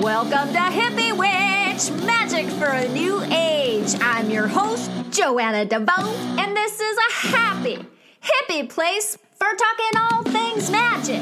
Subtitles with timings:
[0.00, 3.94] Welcome to Hippie Witch Magic for a New Age.
[4.00, 7.84] I'm your host, Joanna DeVoe, and this is a happy,
[8.22, 11.20] hippie place for talking all things magic,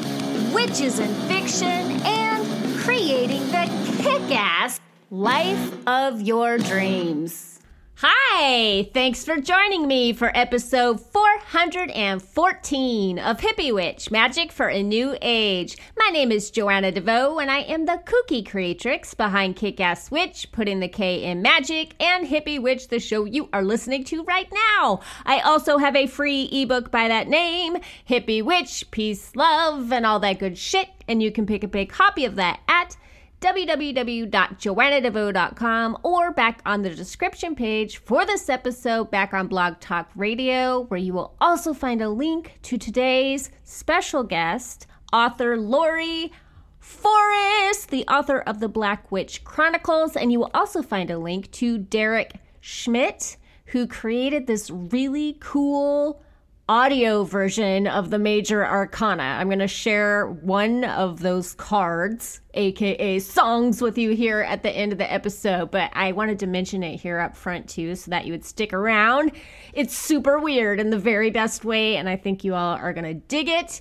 [0.55, 1.67] witches and fiction,
[2.07, 3.69] and creating the
[4.01, 4.79] kick ass
[5.11, 7.58] life of your dreams.
[8.01, 8.89] Hi!
[8.95, 15.77] Thanks for joining me for episode 414 of Hippie Witch Magic for a New Age.
[15.97, 20.53] My name is Joanna DeVoe, and I am the kooky creatrix behind Kick Ass Witch,
[20.53, 24.49] putting the K in magic, and Hippie Witch, the show you are listening to right
[24.79, 25.01] now.
[25.27, 30.21] I also have a free ebook by that name Hippie Witch, Peace, Love, and all
[30.21, 32.97] that good shit, and you can pick up a copy of that at
[33.41, 40.81] www.joannadevoe.com or back on the description page for this episode back on Blog Talk Radio,
[40.83, 46.33] where you will also find a link to today's special guest, author Laurie
[46.81, 50.17] Forest, the author of the Black Witch Chronicles.
[50.17, 56.21] And you will also find a link to Derek Schmidt, who created this really cool
[56.69, 59.23] audio version of the major arcana.
[59.23, 64.71] I'm going to share one of those cards, aka songs, with you here at the
[64.71, 68.11] end of the episode, but I wanted to mention it here up front too so
[68.11, 69.33] that you would stick around.
[69.73, 73.05] It's super weird in the very best way, and I think you all are going
[73.05, 73.81] to dig it.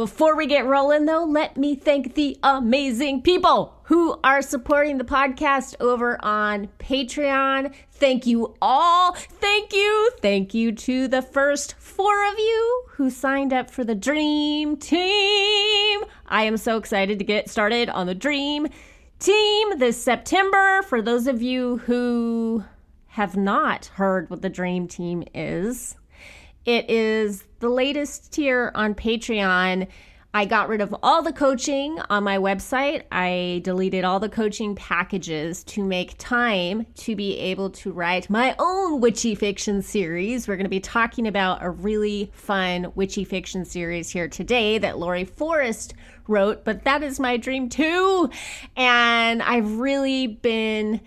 [0.00, 5.04] Before we get rolling, though, let me thank the amazing people who are supporting the
[5.04, 7.74] podcast over on Patreon.
[7.92, 9.12] Thank you all.
[9.12, 10.10] Thank you.
[10.22, 16.00] Thank you to the first four of you who signed up for the Dream Team.
[16.24, 18.68] I am so excited to get started on the Dream
[19.18, 20.80] Team this September.
[20.80, 22.64] For those of you who
[23.08, 25.96] have not heard what the Dream Team is,
[26.70, 29.88] it is the latest tier on Patreon.
[30.32, 33.02] I got rid of all the coaching on my website.
[33.10, 38.54] I deleted all the coaching packages to make time to be able to write my
[38.60, 40.46] own witchy fiction series.
[40.46, 44.96] We're going to be talking about a really fun witchy fiction series here today that
[44.96, 45.94] Laurie Forest
[46.28, 48.30] wrote, but that is my dream too.
[48.76, 51.00] And I've really been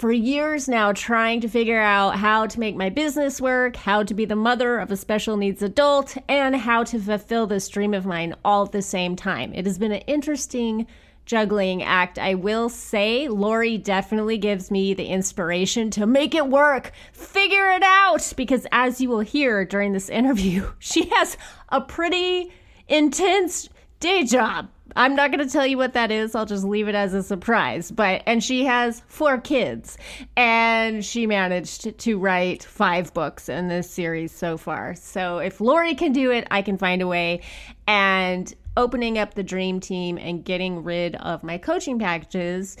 [0.00, 4.14] for years now trying to figure out how to make my business work, how to
[4.14, 8.06] be the mother of a special needs adult, and how to fulfill this dream of
[8.06, 9.52] mine all at the same time.
[9.52, 10.86] It has been an interesting
[11.26, 12.18] juggling act.
[12.18, 17.82] I will say, Laurie definitely gives me the inspiration to make it work, figure it
[17.82, 21.36] out, because as you will hear during this interview, she has
[21.68, 22.50] a pretty
[22.88, 23.68] intense
[24.00, 26.34] day job I'm not going to tell you what that is.
[26.34, 27.90] I'll just leave it as a surprise.
[27.90, 29.98] But, and she has four kids,
[30.36, 34.94] and she managed to write five books in this series so far.
[34.94, 37.42] So, if Laurie can do it, I can find a way.
[37.86, 42.76] And opening up the dream team and getting rid of my coaching packages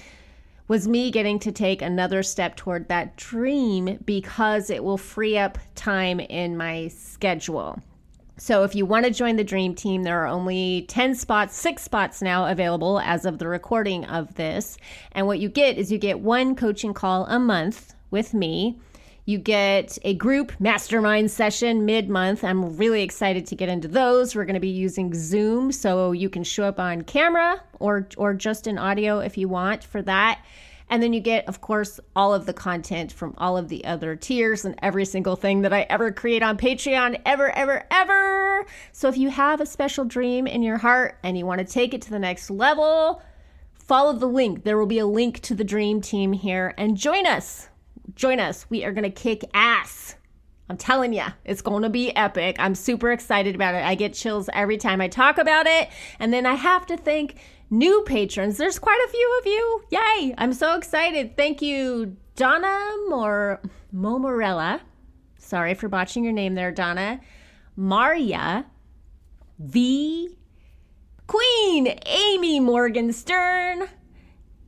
[0.68, 5.58] was me getting to take another step toward that dream because it will free up
[5.74, 7.82] time in my schedule.
[8.40, 11.82] So if you want to join the dream team, there are only 10 spots, six
[11.82, 14.78] spots now available as of the recording of this.
[15.12, 18.80] And what you get is you get one coaching call a month with me.
[19.26, 22.42] You get a group mastermind session mid month.
[22.42, 24.34] I'm really excited to get into those.
[24.34, 28.32] We're going to be using Zoom so you can show up on camera or or
[28.32, 30.40] just in audio if you want for that.
[30.90, 34.16] And then you get, of course, all of the content from all of the other
[34.16, 38.66] tiers and every single thing that I ever create on Patreon, ever, ever, ever.
[38.90, 41.94] So if you have a special dream in your heart and you want to take
[41.94, 43.22] it to the next level,
[43.72, 44.64] follow the link.
[44.64, 47.68] There will be a link to the dream team here and join us.
[48.16, 48.68] Join us.
[48.68, 50.16] We are going to kick ass.
[50.68, 52.56] I'm telling you, it's going to be epic.
[52.58, 53.84] I'm super excited about it.
[53.84, 55.88] I get chills every time I talk about it.
[56.18, 57.36] And then I have to thank
[57.70, 58.56] new patrons.
[58.56, 59.84] There's quite a few of you.
[59.90, 60.34] Yay!
[60.36, 61.36] I'm so excited.
[61.36, 63.62] Thank you, Donna Mor-
[63.94, 64.80] Momorella.
[65.38, 67.20] Sorry for botching your name there, Donna.
[67.76, 68.66] Maria
[69.58, 70.36] V.
[71.26, 73.88] Queen Amy Morgenstern.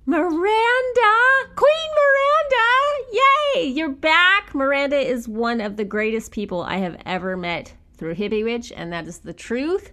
[0.04, 1.48] Miranda!
[1.54, 3.18] Queen Miranda!
[3.56, 3.66] Yay!
[3.66, 4.54] You're back!
[4.54, 8.92] Miranda is one of the greatest people I have ever met through Hippie Witch, and
[8.92, 9.92] that is the truth.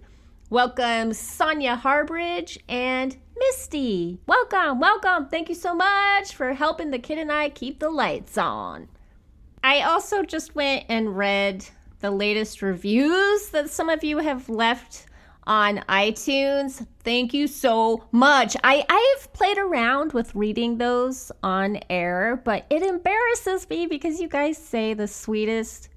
[0.51, 4.18] Welcome, Sonia Harbridge and Misty.
[4.25, 5.28] Welcome, welcome.
[5.28, 8.88] Thank you so much for helping the kid and I keep the lights on.
[9.63, 11.68] I also just went and read
[12.00, 15.06] the latest reviews that some of you have left
[15.46, 16.84] on iTunes.
[17.04, 18.57] Thank you so much.
[18.63, 24.28] I, I've played around with reading those on air, but it embarrasses me because you
[24.28, 25.89] guys say the sweetest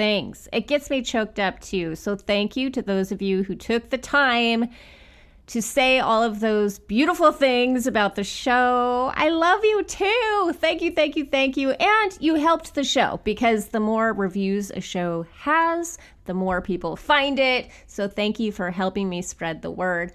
[0.00, 0.48] things.
[0.50, 1.94] It gets me choked up too.
[1.94, 4.70] So thank you to those of you who took the time
[5.48, 9.12] to say all of those beautiful things about the show.
[9.14, 10.54] I love you too.
[10.54, 11.72] Thank you, thank you, thank you.
[11.72, 16.96] And you helped the show because the more reviews a show has, the more people
[16.96, 17.68] find it.
[17.86, 20.12] So thank you for helping me spread the word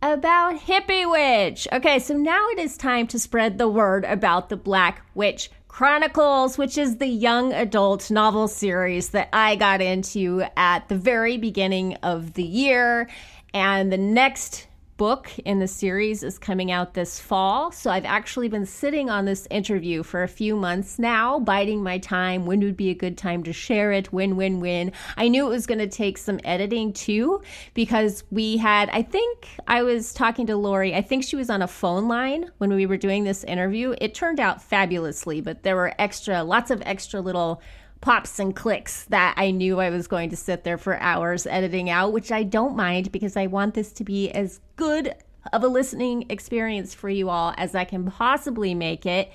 [0.00, 1.66] about Hippie Witch.
[1.72, 6.56] Okay, so now it is time to spread the word about the Black Witch Chronicles,
[6.56, 11.94] which is the young adult novel series that I got into at the very beginning
[11.96, 13.08] of the year.
[13.52, 17.72] And the next book in the series is coming out this fall.
[17.72, 21.98] So I've actually been sitting on this interview for a few months now, biding my
[21.98, 22.46] time.
[22.46, 24.12] When would be a good time to share it?
[24.12, 24.92] Win, win, win.
[25.16, 27.42] I knew it was going to take some editing too,
[27.74, 31.62] because we had, I think I was talking to Laurie, I think she was on
[31.62, 33.94] a phone line when we were doing this interview.
[34.00, 37.60] It turned out fabulously, but there were extra, lots of extra little
[38.04, 41.88] pops and clicks that I knew I was going to sit there for hours editing
[41.88, 45.14] out, which I don't mind because I want this to be as good
[45.54, 49.32] of a listening experience for you all as I can possibly make it.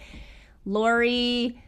[0.65, 1.59] Laurie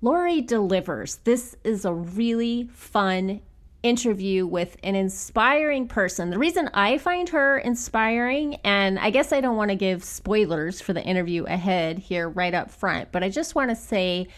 [0.00, 1.16] Laurie delivers.
[1.24, 3.42] This is a really fun
[3.82, 6.30] interview with an inspiring person.
[6.30, 10.80] The reason I find her inspiring, and I guess I don't want to give spoilers
[10.80, 14.28] for the interview ahead here right up front, but I just want to say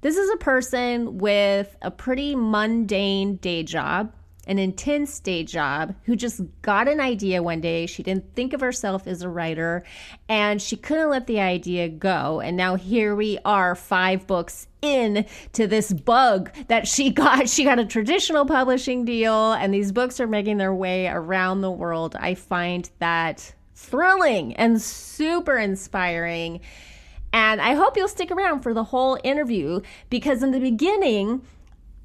[0.00, 4.12] this is a person with a pretty mundane day job,
[4.46, 7.86] an intense day job, who just got an idea one day.
[7.86, 9.82] She didn't think of herself as a writer
[10.28, 12.40] and she couldn't let the idea go.
[12.40, 17.48] And now here we are, five books in to this bug that she got.
[17.48, 21.70] She got a traditional publishing deal, and these books are making their way around the
[21.70, 22.16] world.
[22.18, 26.60] I find that thrilling and super inspiring.
[27.36, 31.42] And I hope you'll stick around for the whole interview because in the beginning,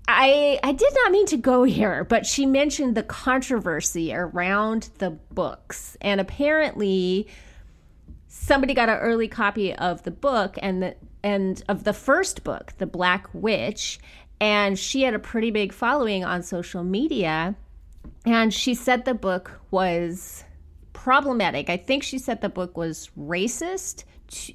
[0.05, 5.11] I I did not mean to go here, but she mentioned the controversy around the
[5.11, 5.95] books.
[6.01, 7.29] And apparently
[8.27, 12.73] somebody got an early copy of the book and the and of the first book,
[12.77, 14.01] The Black Witch,
[14.41, 17.55] and she had a pretty big following on social media.
[18.25, 20.43] And she said the book was
[20.91, 21.69] problematic.
[21.69, 24.03] I think she said the book was racist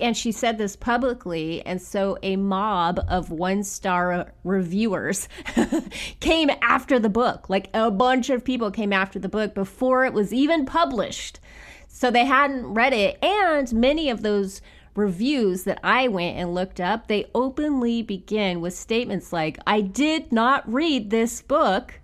[0.00, 5.28] and she said this publicly and so a mob of one star reviewers
[6.20, 7.48] came after the book.
[7.48, 11.40] Like a bunch of people came after the book before it was even published.
[11.88, 14.60] So they hadn't read it and many of those
[14.94, 20.32] reviews that I went and looked up they openly begin with statements like I did
[20.32, 22.00] not read this book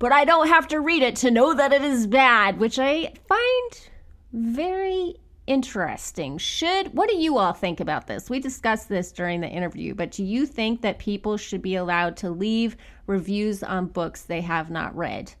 [0.00, 3.12] but I don't have to read it to know that it is bad which I
[3.28, 3.88] find
[4.32, 5.14] very
[5.46, 6.38] interesting.
[6.38, 8.30] Should what do you all think about this?
[8.30, 12.16] We discussed this during the interview, but do you think that people should be allowed
[12.18, 12.76] to leave
[13.06, 15.32] reviews on books they have not read?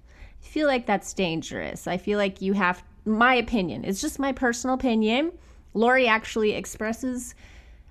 [0.42, 1.86] I feel like that's dangerous.
[1.86, 3.84] I feel like you have my opinion.
[3.84, 5.32] It's just my personal opinion.
[5.72, 7.34] Laurie actually expresses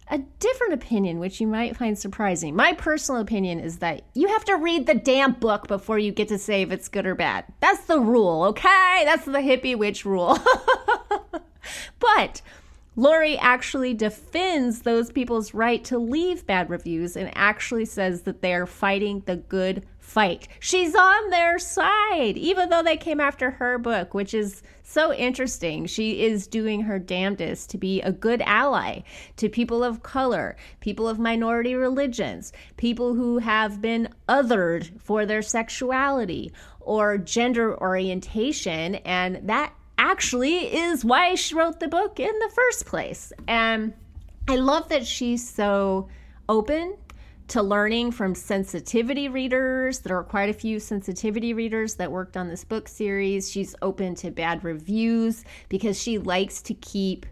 [0.09, 2.55] a different opinion, which you might find surprising.
[2.55, 6.27] My personal opinion is that you have to read the damn book before you get
[6.27, 7.45] to say if it's good or bad.
[7.59, 9.03] That's the rule, okay?
[9.05, 10.37] That's the hippie witch rule.
[11.99, 12.41] but
[12.95, 18.53] Laurie actually defends those people's right to leave bad reviews and actually says that they
[18.53, 20.47] are fighting the good fight.
[20.59, 25.87] She's on their side, even though they came after her book, which is so interesting.
[25.87, 29.01] She is doing her damnedest to be a good ally
[29.37, 35.41] to people of color, people of minority religions, people who have been othered for their
[35.41, 38.95] sexuality or gender orientation.
[38.95, 43.31] And that actually is why she wrote the book in the first place.
[43.47, 43.93] And
[44.47, 46.09] I love that she's so
[46.49, 46.97] open
[47.49, 49.99] to learning from sensitivity readers.
[49.99, 53.51] There are quite a few sensitivity readers that worked on this book series.
[53.51, 57.25] She's open to bad reviews because she likes to keep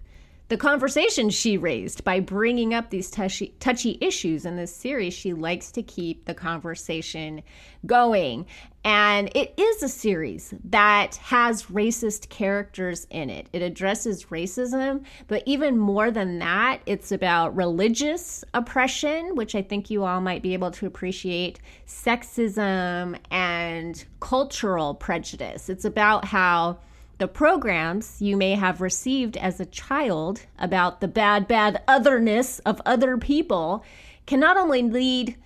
[0.51, 5.13] the conversation she raised by bringing up these touchy, touchy issues in this series.
[5.13, 7.41] She likes to keep the conversation
[7.86, 8.46] going.
[8.84, 13.48] And it is a series that has racist characters in it.
[13.53, 19.89] It addresses racism, but even more than that, it's about religious oppression, which I think
[19.89, 25.70] you all might be able to appreciate, sexism, and cultural prejudice.
[25.70, 26.79] It's about how
[27.22, 32.82] the programs you may have received as a child about the bad, bad otherness of
[32.84, 33.86] other people
[34.25, 35.38] can not only lead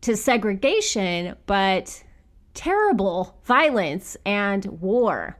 [0.00, 2.04] to segregation, but
[2.54, 5.36] terrible violence and war.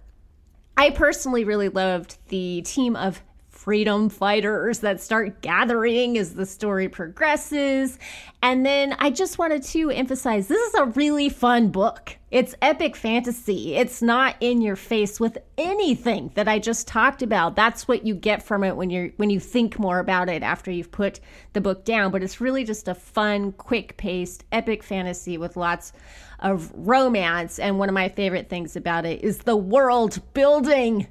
[0.76, 3.22] I personally really loved the team of
[3.68, 7.98] freedom fighters that start gathering as the story progresses.
[8.40, 12.16] And then I just wanted to emphasize this is a really fun book.
[12.30, 13.74] It's epic fantasy.
[13.74, 17.56] It's not in your face with anything that I just talked about.
[17.56, 20.70] That's what you get from it when you're when you think more about it after
[20.70, 21.20] you've put
[21.52, 25.92] the book down, but it's really just a fun, quick-paced epic fantasy with lots
[26.38, 31.06] of romance and one of my favorite things about it is the world building.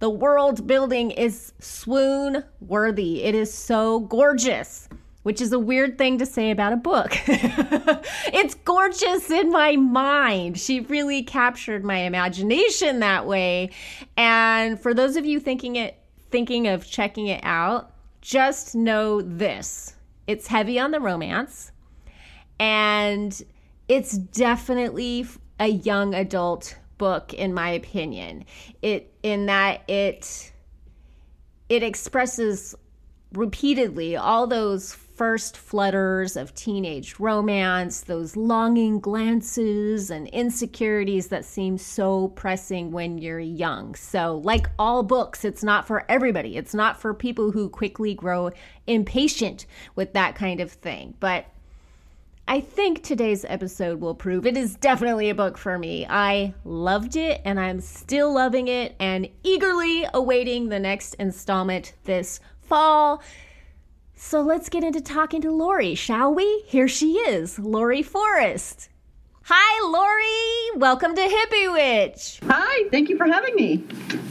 [0.00, 3.24] The world building is swoon worthy.
[3.24, 4.88] It is so gorgeous
[5.28, 7.10] which is a weird thing to say about a book.
[7.28, 10.58] it's gorgeous in my mind.
[10.58, 13.68] She really captured my imagination that way.
[14.16, 15.98] And for those of you thinking it
[16.30, 19.96] thinking of checking it out, just know this.
[20.26, 21.72] It's heavy on the romance
[22.58, 23.42] and
[23.86, 25.26] it's definitely
[25.60, 28.44] a young adult book in my opinion.
[28.82, 30.52] It in that it
[31.68, 32.74] it expresses
[33.32, 41.76] repeatedly all those first flutters of teenage romance, those longing glances and insecurities that seem
[41.76, 43.94] so pressing when you're young.
[43.96, 46.56] So, like all books, it's not for everybody.
[46.56, 48.50] It's not for people who quickly grow
[48.86, 51.14] impatient with that kind of thing.
[51.18, 51.46] But
[52.50, 56.06] I think today's episode will prove it is definitely a book for me.
[56.08, 62.40] I loved it and I'm still loving it and eagerly awaiting the next installment this
[62.62, 63.22] fall.
[64.14, 66.64] So let's get into talking to Laurie, shall we?
[66.64, 68.88] Here she is, Laurie Forest.
[69.42, 70.80] Hi, Laurie.
[70.80, 72.40] Welcome to Hippie Witch.
[72.46, 73.84] Hi, thank you for having me.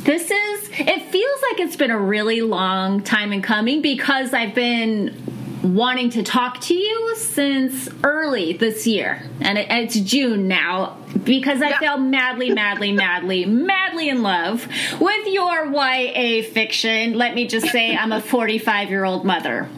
[0.05, 4.55] This is, it feels like it's been a really long time in coming because I've
[4.55, 9.23] been wanting to talk to you since early this year.
[9.41, 11.79] And it, it's June now because I yeah.
[11.79, 14.67] fell madly, madly, madly, madly in love
[14.99, 17.13] with your YA fiction.
[17.13, 19.69] Let me just say, I'm a 45 year old mother.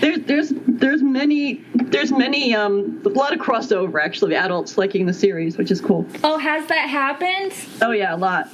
[0.00, 5.12] There, there's there's many there's many um a lot of crossover actually adults liking the
[5.12, 7.52] series which is cool oh has that happened
[7.82, 8.48] oh yeah a lot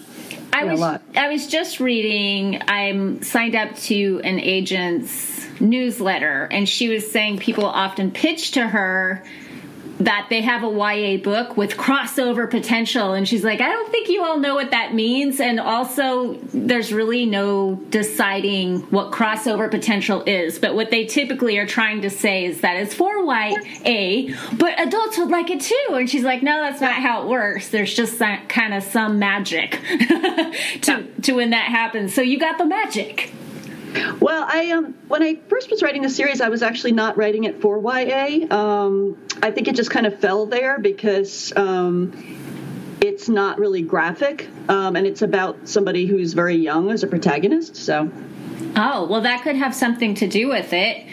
[0.57, 6.89] I was I was just reading I'm signed up to an agent's newsletter and she
[6.89, 9.23] was saying people often pitch to her
[9.99, 13.15] that they have a YA book with crossover potential.
[13.15, 15.41] And she's like, I don't think you all know what that means.
[15.41, 20.59] And also, there's really no deciding what crossover potential is.
[20.59, 25.19] But what they typically are trying to say is that it's for YA, but adults
[25.19, 25.95] would like it too.
[25.95, 27.71] And she's like, no, that's not how it works.
[27.71, 29.81] There's just kind of some magic
[30.83, 32.15] to, to when that happens.
[32.15, 33.33] So you got the magic.
[34.21, 37.45] Well, I um, when I first was writing the series, I was actually not writing
[37.45, 38.47] it for YA.
[38.51, 42.13] Um, I think it just kind of fell there because um,
[43.01, 47.77] it's not really graphic, um, and it's about somebody who's very young as a protagonist.
[47.77, 48.11] So.
[48.79, 51.05] Oh, well, that could have something to do with it.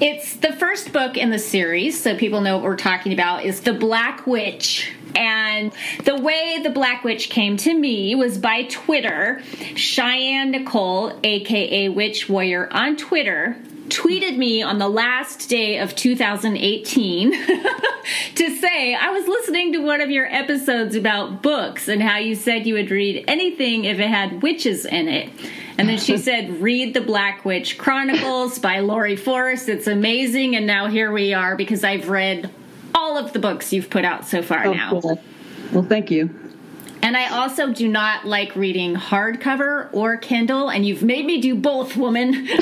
[0.00, 3.60] It's the first book in the series, so people know what we're talking about, is
[3.60, 5.72] The Black Witch and
[6.04, 9.42] the way the Black Witch came to me was by Twitter.
[9.74, 13.56] Cheyenne Nicole, aka Witch Warrior, on Twitter
[13.92, 17.32] tweeted me on the last day of 2018
[18.34, 22.34] to say, I was listening to one of your episodes about books and how you
[22.34, 25.30] said you would read anything if it had witches in it.
[25.76, 29.68] And then she said, Read The Black Witch Chronicles by Laurie Forest.
[29.68, 30.56] It's amazing.
[30.56, 32.50] And now here we are because I've read
[32.94, 34.90] all of the books you've put out so far oh, now.
[34.90, 35.20] Cool.
[35.72, 36.30] Well, thank you.
[37.02, 41.54] And I also do not like reading hardcover or Kindle, and you've made me do
[41.56, 42.48] both, woman.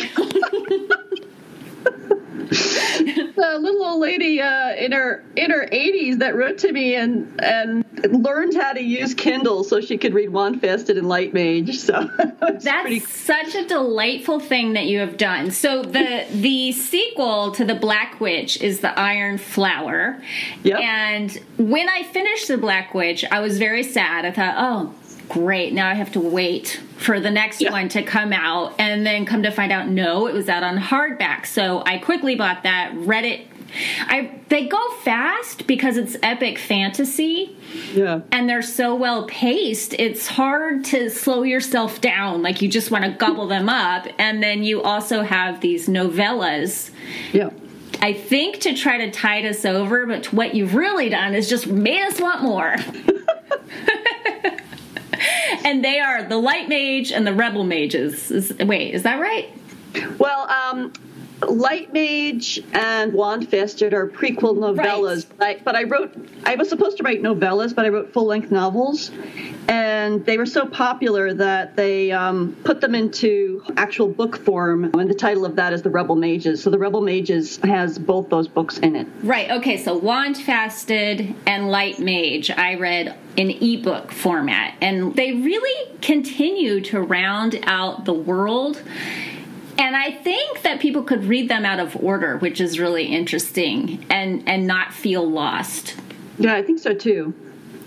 [2.49, 7.43] a little old lady uh, in her in her 80s that wrote to me and
[7.43, 7.85] and
[8.25, 11.79] learned how to use Kindle so she could read Wandfasted and Light Mage.
[11.79, 13.01] So that's pretty...
[13.01, 15.51] such a delightful thing that you have done.
[15.51, 20.23] So the the sequel to the Black Witch is the Iron Flower.
[20.63, 20.81] Yep.
[20.81, 24.25] And when I finished the Black Witch, I was very sad.
[24.25, 24.95] I thought, oh,
[25.31, 25.73] great.
[25.73, 27.71] Now I have to wait for the next yeah.
[27.71, 28.75] one to come out.
[28.79, 31.47] And then come to find out, no, it was out on hardback.
[31.47, 33.47] So I quickly bought that, read it.
[34.01, 37.57] I they go fast because it's epic fantasy.
[37.95, 38.23] Yeah.
[38.33, 39.95] And they're so well paced.
[39.95, 42.43] It's hard to slow yourself down.
[42.43, 44.09] Like you just want to gobble them up.
[44.19, 46.91] And then you also have these novellas.
[47.33, 47.51] Yeah.
[48.03, 51.67] I think to try to tide us over, but what you've really done is just
[51.69, 52.75] made us want more.
[55.65, 58.31] and they are the light mage and the rebel mages.
[58.31, 59.49] Is, wait, is that right?
[60.19, 60.93] Well, um,
[61.49, 65.59] Light Mage and Wandfasted are prequel novellas, right.
[65.59, 68.51] I, but I wrote, I was supposed to write novellas, but I wrote full length
[68.51, 69.11] novels.
[69.69, 74.85] And they were so popular that they um, put them into actual book form.
[74.85, 76.63] And the title of that is The Rebel Mages.
[76.63, 79.07] So The Rebel Mages has both those books in it.
[79.23, 79.51] Right.
[79.51, 79.77] Okay.
[79.77, 84.75] So Wandfasted and Light Mage, I read in ebook format.
[84.81, 88.83] And they really continue to round out the world
[89.81, 94.05] and I think that people could read them out of order, which is really interesting
[94.11, 95.97] and and not feel lost.
[96.39, 97.35] Yeah, I think so too.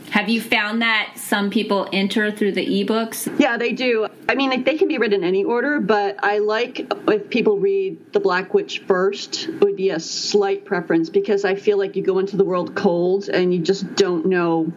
[0.09, 3.39] Have you found that some people enter through the ebooks?
[3.39, 4.07] Yeah, they do.
[4.29, 8.13] I mean, they can be read in any order, but I like if people read
[8.13, 12.19] The Black Witch first, would be a slight preference because I feel like you go
[12.19, 14.71] into the world cold and you just don't know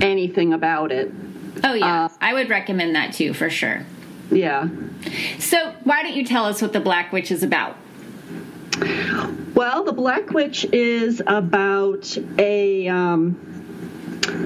[0.00, 1.12] anything about it.
[1.64, 2.04] Oh, yeah.
[2.04, 3.84] Uh, I would recommend that too, for sure.
[4.30, 4.68] Yeah.
[5.38, 7.76] So, why don't you tell us what the Black Witch is about?
[9.54, 13.55] Well, the Black Witch is about a um,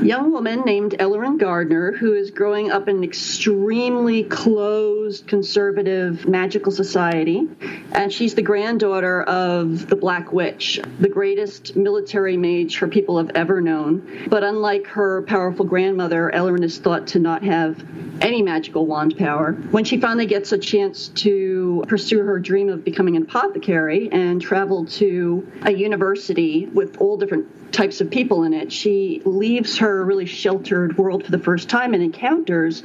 [0.02, 6.72] young woman named Elloren Gardner who is growing up in an extremely closed, conservative, magical
[6.72, 7.48] society.
[7.92, 13.30] And she's the granddaughter of the Black Witch, the greatest military mage her people have
[13.34, 14.26] ever known.
[14.28, 17.84] But unlike her powerful grandmother, Elloren is thought to not have
[18.20, 19.52] any magical wand power.
[19.52, 24.40] When she finally gets a chance to pursue her dream of becoming an apothecary and
[24.40, 30.04] travel to a university with all different types of people in it, she leaves her
[30.04, 32.84] really sheltered world for the first time and encounters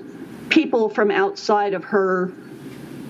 [0.50, 2.32] people from outside of her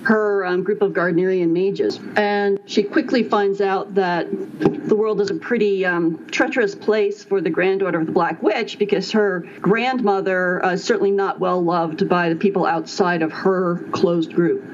[0.06, 1.98] her um, group of Gardnerian mages.
[2.14, 7.40] And she quickly finds out that the world is a pretty um, treacherous place for
[7.40, 12.08] the granddaughter of the Black Witch because her grandmother uh, is certainly not well loved
[12.08, 14.64] by the people outside of her closed group.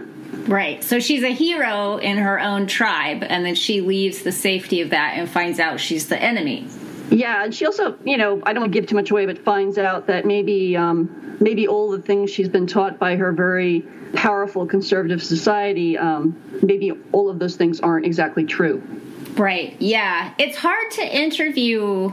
[0.49, 0.83] Right.
[0.83, 4.91] So she's a hero in her own tribe, and then she leaves the safety of
[4.91, 6.69] that and finds out she's the enemy.
[7.13, 10.07] Yeah, and she also, you know, I don't give too much away, but finds out
[10.07, 15.23] that maybe, um, maybe all the things she's been taught by her very powerful conservative
[15.23, 18.83] society, um, maybe all of those things aren't exactly true.
[19.35, 19.77] Right.
[19.81, 20.35] Yeah.
[20.39, 22.13] It's hard to interview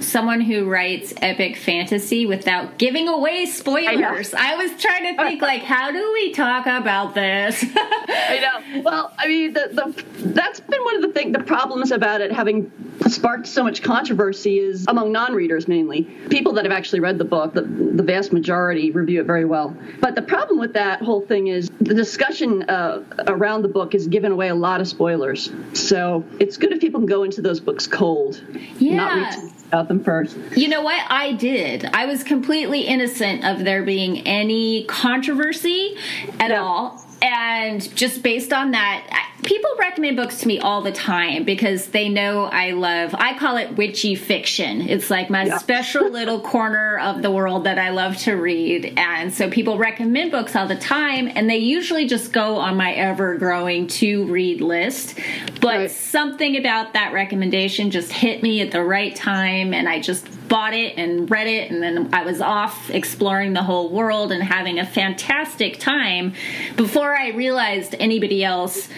[0.00, 4.34] someone who writes epic fantasy without giving away spoilers.
[4.34, 7.64] I, I, was trying to think like how do we talk about this?
[7.64, 8.82] I know.
[8.82, 12.32] Well, I mean the, the that's been one of the thing the problems about it
[12.32, 12.70] having
[13.08, 16.02] sparked so much controversy is among non-readers mainly.
[16.30, 19.76] People that have actually read the book, the, the vast majority review it very well.
[20.00, 24.06] But the problem with that whole thing is the discussion uh, around the book has
[24.06, 25.50] given away a lot of spoilers.
[25.74, 28.42] So it's good if people can go into those books cold.
[28.78, 29.48] Yeah.
[29.68, 30.36] About them first.
[30.56, 31.04] You know what?
[31.10, 31.84] I did.
[31.84, 35.96] I was completely innocent of there being any controversy
[36.40, 36.62] at yeah.
[36.62, 41.86] all and just based on that people recommend books to me all the time because
[41.86, 45.56] they know i love i call it witchy fiction it's like my yeah.
[45.56, 50.30] special little corner of the world that i love to read and so people recommend
[50.30, 54.60] books all the time and they usually just go on my ever growing to read
[54.60, 55.18] list
[55.62, 55.90] but right.
[55.90, 60.74] something about that recommendation just hit me at the right time and i just bought
[60.74, 64.78] it and read it and then i was off exploring the whole world and having
[64.78, 66.34] a fantastic time
[66.76, 68.90] before i realized anybody else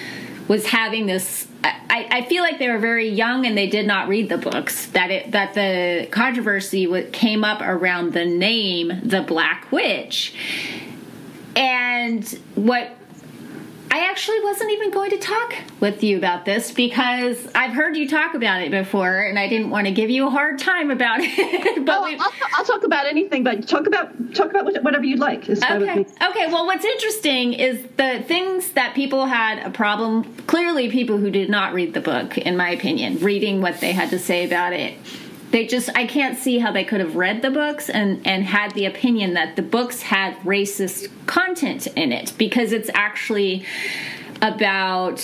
[0.50, 4.08] was having this I, I, feel like they were very young and they did not
[4.08, 9.70] read the books that it that the controversy came up around the name the black
[9.70, 10.34] witch.
[11.54, 12.96] And what
[13.92, 18.08] I actually wasn't even going to talk with you about this because I've heard you
[18.08, 21.18] talk about it before, and I didn't want to give you a hard time about
[21.22, 21.84] it.
[21.84, 25.48] but oh, I'll, I'll, talk about anything, but talk about talk about whatever you'd like.
[25.48, 26.06] Okay.
[26.22, 26.46] Okay.
[26.46, 30.36] Well, what's interesting is the things that people had a problem.
[30.46, 34.10] Clearly, people who did not read the book, in my opinion, reading what they had
[34.10, 34.94] to say about it
[35.50, 38.72] they just i can't see how they could have read the books and and had
[38.72, 43.64] the opinion that the books had racist content in it because it's actually
[44.42, 45.18] about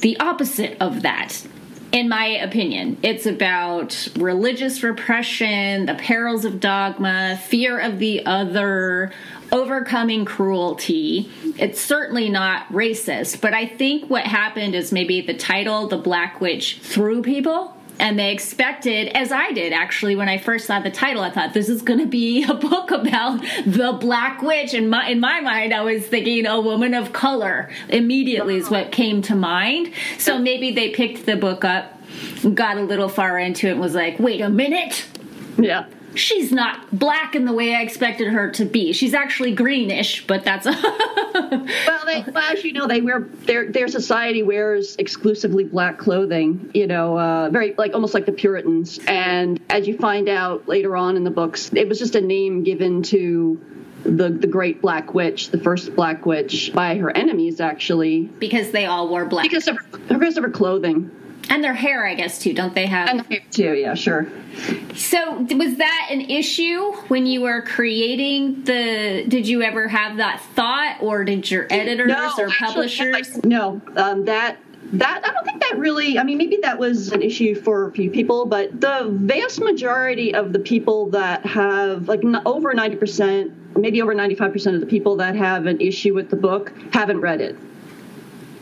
[0.00, 1.46] the opposite of that
[1.92, 9.12] in my opinion it's about religious repression the perils of dogma fear of the other
[9.50, 11.30] overcoming cruelty.
[11.58, 16.38] It's certainly not racist, but I think what happened is maybe the title, The Black
[16.38, 20.90] Witch, threw people and they expected, as I did actually, when I first saw the
[20.90, 24.74] title, I thought this is going to be a book about the Black Witch.
[24.74, 28.92] And my, in my mind, I was thinking a woman of color immediately is what
[28.92, 29.92] came to mind.
[30.18, 32.00] So maybe they picked the book up,
[32.54, 35.06] got a little far into it, was like, wait a minute.
[35.58, 35.86] Yeah.
[36.14, 38.92] She's not black in the way I expected her to be.
[38.92, 40.70] She's actually greenish, but that's a
[41.34, 46.70] well, they, well, as you know, they wear their their society wears exclusively black clothing.
[46.74, 48.98] You know, uh, very like almost like the Puritans.
[49.06, 52.64] And as you find out later on in the books, it was just a name
[52.64, 53.60] given to
[54.04, 58.86] the the great black witch, the first black witch, by her enemies actually, because they
[58.86, 61.10] all wore black because of her, because of her clothing.
[61.50, 62.52] And their hair, I guess, too.
[62.52, 63.08] Don't they have?
[63.08, 64.26] And the hair, too, yeah, sure.
[64.94, 69.24] So, was that an issue when you were creating the.
[69.26, 73.44] Did you ever have that thought, or did your editors no, or actually, publishers?
[73.44, 74.58] No, um, that
[74.92, 76.18] that I don't think that really.
[76.18, 80.34] I mean, maybe that was an issue for a few people, but the vast majority
[80.34, 84.80] of the people that have like over ninety percent, maybe over ninety five percent of
[84.80, 87.56] the people that have an issue with the book haven't read it.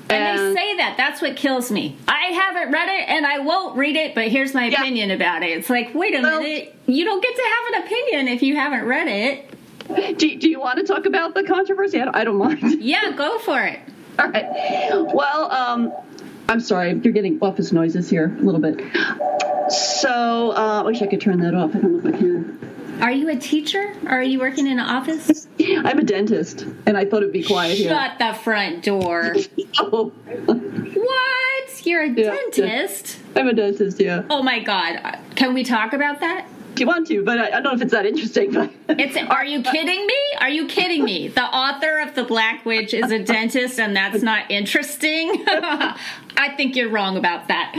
[0.09, 0.97] And, and, they say that.
[0.97, 1.97] That's what kills me.
[2.07, 4.81] I haven't read it and I won't read it, but here's my yeah.
[4.81, 5.51] opinion about it.
[5.51, 6.75] It's like, wait a well, minute.
[6.87, 10.19] You don't get to have an opinion if you haven't read it.
[10.19, 12.01] Do, do you want to talk about the controversy?
[12.01, 12.61] I don't, I don't mind.
[12.83, 13.81] Yeah, go for it.
[14.19, 15.15] All right.
[15.15, 15.93] Well, um,
[16.49, 18.81] I'm sorry, you're getting office noises here a little bit.
[19.71, 21.75] So, uh, I wish I could turn that off.
[21.75, 22.59] I don't know if I can.
[23.01, 23.95] Are you a teacher?
[24.07, 25.47] Are you working in an office?
[25.61, 27.91] I'm a dentist, and I thought it'd be quiet here.
[27.91, 29.37] Shut the front door.
[29.79, 30.13] oh.
[30.47, 31.87] What?
[31.87, 33.19] You're a yeah, dentist?
[33.35, 33.41] Yeah.
[33.41, 34.25] I'm a dentist, yeah.
[34.31, 35.19] Oh my god.
[35.37, 36.47] Can we talk about that?
[36.77, 38.53] Do you want to, but I, I, don't know if it's that interesting.
[38.53, 39.17] But it's.
[39.17, 40.15] Are you kidding me?
[40.39, 41.29] Are you kidding me?
[41.29, 45.43] The author of the Black Witch is a dentist, and that's not interesting.
[45.49, 47.73] I think you're wrong about that.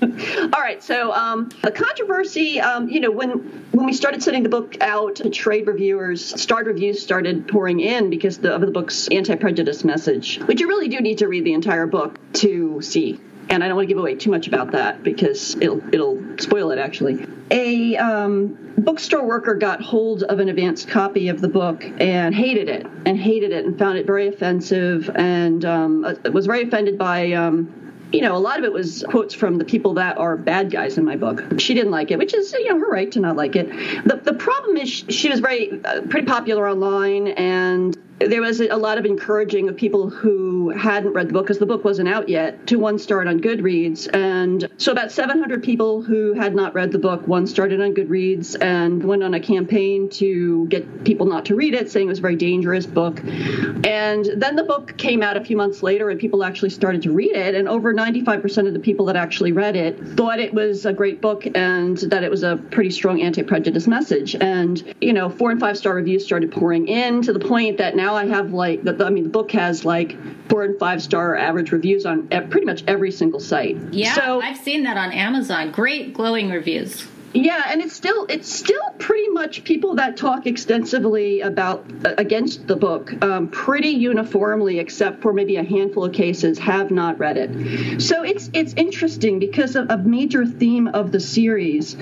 [0.54, 0.80] All right.
[0.80, 3.30] So um, the controversy, um, you know, when
[3.72, 8.08] when we started sending the book out to trade reviewers, starred reviews started pouring in
[8.08, 11.54] because the, of the book's anti-prejudice message, which you really do need to read the
[11.54, 13.18] entire book to see
[13.50, 16.70] and I don't want to give away too much about that because it'll it'll spoil
[16.70, 17.26] it actually.
[17.50, 22.68] A um, bookstore worker got hold of an advanced copy of the book and hated
[22.68, 26.98] it and hated it and found it very offensive and um, uh, was very offended
[26.98, 27.32] by.
[27.32, 27.78] Um,
[28.12, 30.98] you know, a lot of it was quotes from the people that are bad guys
[30.98, 31.42] in my book.
[31.58, 33.70] She didn't like it, which is, you know, her right to not like it.
[34.04, 38.60] The, the problem is she, she was very, uh, pretty popular online and there was
[38.60, 42.08] a lot of encouraging of people who hadn't read the book because the book wasn't
[42.08, 44.08] out yet to one start on Goodreads.
[44.12, 48.60] And so about 700 people who had not read the book one started on Goodreads
[48.60, 52.18] and went on a campaign to get people not to read it, saying it was
[52.18, 53.20] a very dangerous book.
[53.22, 57.12] And then the book came out a few months later and people actually started to
[57.12, 57.54] read it.
[57.54, 61.20] And over 95% of the people that actually read it thought it was a great
[61.20, 64.34] book and that it was a pretty strong anti prejudice message.
[64.34, 67.96] And, you know, four and five star reviews started pouring in to the point that
[67.96, 70.16] now now I have like the, I mean the book has like
[70.48, 73.76] four and five star average reviews on pretty much every single site.
[73.90, 75.70] Yeah, so, I've seen that on Amazon.
[75.70, 77.06] Great glowing reviews.
[77.34, 82.76] Yeah, and it's still it's still pretty much people that talk extensively about against the
[82.76, 88.02] book, um, pretty uniformly, except for maybe a handful of cases, have not read it.
[88.02, 91.96] So it's it's interesting because a major theme of the series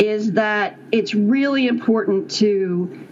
[0.00, 3.06] is that it's really important to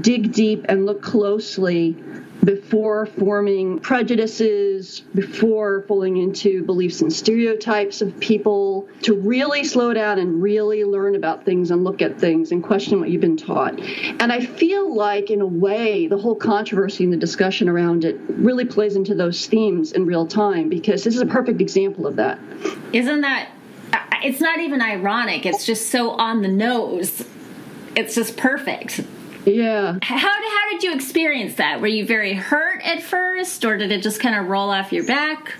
[0.00, 1.96] dig deep and look closely
[2.44, 10.18] before forming prejudices, before falling into beliefs and stereotypes of people, to really slow down
[10.18, 13.78] and really learn about things and look at things and question what you've been taught.
[13.78, 18.18] And I feel like, in a way, the whole controversy and the discussion around it
[18.28, 22.16] really plays into those themes in real time because this is a perfect example of
[22.16, 22.38] that.
[22.92, 23.50] Isn't that?
[24.22, 27.24] It's not even ironic, it's just so on the nose.
[27.96, 29.00] It's just perfect.
[29.44, 29.98] Yeah.
[30.02, 31.80] How, how did you experience that?
[31.80, 35.04] Were you very hurt at first, or did it just kind of roll off your
[35.04, 35.54] back?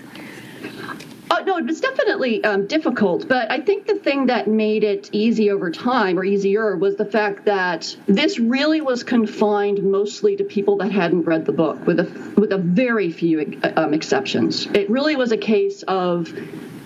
[1.33, 5.09] Oh, no, it was definitely um, difficult, but I think the thing that made it
[5.13, 10.43] easy over time or easier was the fact that this really was confined mostly to
[10.43, 14.65] people that hadn't read the book, with a with a very few um, exceptions.
[14.73, 16.33] It really was a case of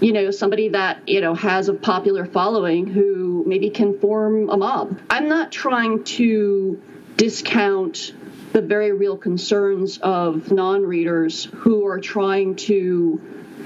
[0.01, 4.57] you know somebody that you know has a popular following who maybe can form a
[4.57, 4.99] mob.
[5.09, 6.81] I'm not trying to
[7.17, 8.13] discount
[8.53, 13.21] the very real concerns of non-readers who are trying to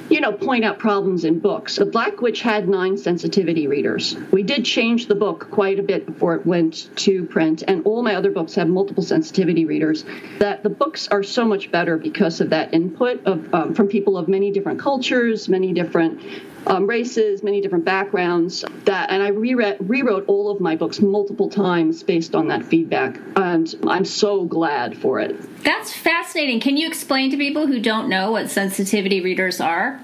[0.09, 1.75] you know, point out problems in books.
[1.75, 4.15] The Black Witch had nine sensitivity readers.
[4.31, 8.01] We did change the book quite a bit before it went to print, and all
[8.01, 10.03] my other books have multiple sensitivity readers.
[10.39, 14.17] That the books are so much better because of that input of um, from people
[14.17, 16.21] of many different cultures, many different
[16.67, 18.65] um, races, many different backgrounds.
[18.85, 23.19] That and I rewrote, rewrote all of my books multiple times based on that feedback,
[23.35, 25.63] and I'm so glad for it.
[25.63, 26.59] That's fascinating.
[26.59, 29.98] Can you explain to people who don't know what sensitivity readers are?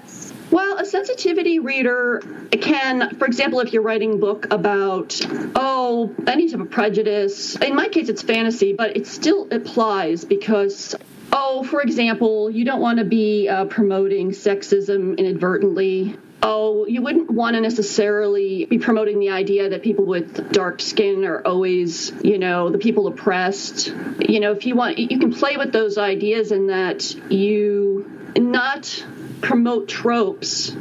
[0.52, 5.20] Well, a sensitivity reader can, for example, if you're writing a book about,
[5.56, 10.96] oh, any type of prejudice, in my case it's fantasy, but it still applies because
[11.36, 16.18] oh, for example, you don't want to be uh, promoting sexism inadvertently.
[16.42, 21.26] Oh, you wouldn't want to necessarily be promoting the idea that people with dark skin
[21.26, 23.88] are always, you know, the people oppressed.
[24.20, 29.04] You know, if you want, you can play with those ideas in that you not
[29.42, 30.76] promote tropes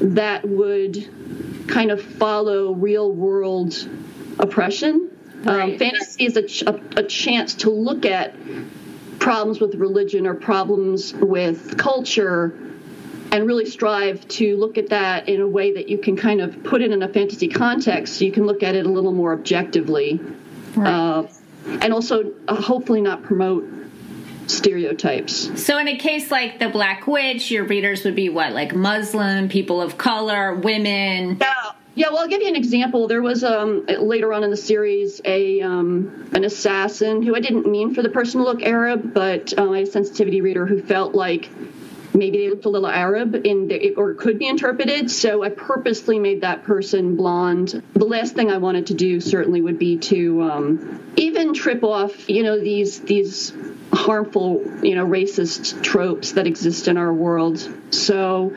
[0.00, 3.88] that would kind of follow real world
[4.38, 5.10] oppression.
[5.46, 5.72] Um, right.
[5.72, 8.34] Um, fantasy is a, ch- a, a chance to look at
[9.18, 12.58] problems with religion or problems with culture
[13.32, 16.64] and really strive to look at that in a way that you can kind of
[16.64, 19.32] put it in a fantasy context so you can look at it a little more
[19.32, 20.20] objectively
[20.74, 20.88] right.
[20.88, 21.26] uh,
[21.66, 23.68] and also uh, hopefully not promote
[24.50, 25.62] stereotypes.
[25.64, 29.48] So, in a case like The Black Witch, your readers would be what, like Muslim,
[29.48, 31.38] people of color, women?
[31.40, 31.72] Yeah.
[31.96, 33.08] Yeah, well, I'll give you an example.
[33.08, 37.66] There was um, later on in the series a um, an assassin who I didn't
[37.66, 41.50] mean for the person to look Arab, but um, a sensitivity reader who felt like
[42.14, 45.10] maybe they looked a little Arab in the, or could be interpreted.
[45.10, 47.82] So I purposely made that person blonde.
[47.94, 52.28] The last thing I wanted to do certainly would be to um, even trip off,
[52.28, 53.52] you know, these these
[53.92, 57.66] harmful, you know, racist tropes that exist in our world.
[57.90, 58.56] So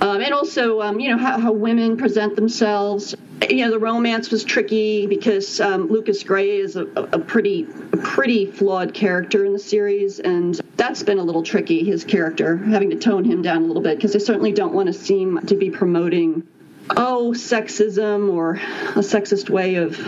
[0.00, 3.14] um, and also, um, you know, how, how, women present themselves.
[3.48, 7.96] You know, the romance was tricky because um, Lucas Grey is a, a, pretty, a
[7.96, 11.84] pretty flawed character in the series, and that's been a little tricky.
[11.84, 14.86] His character, having to tone him down a little bit because I certainly don't want
[14.86, 16.46] to seem to be promoting,
[16.90, 19.98] oh, sexism or a sexist way of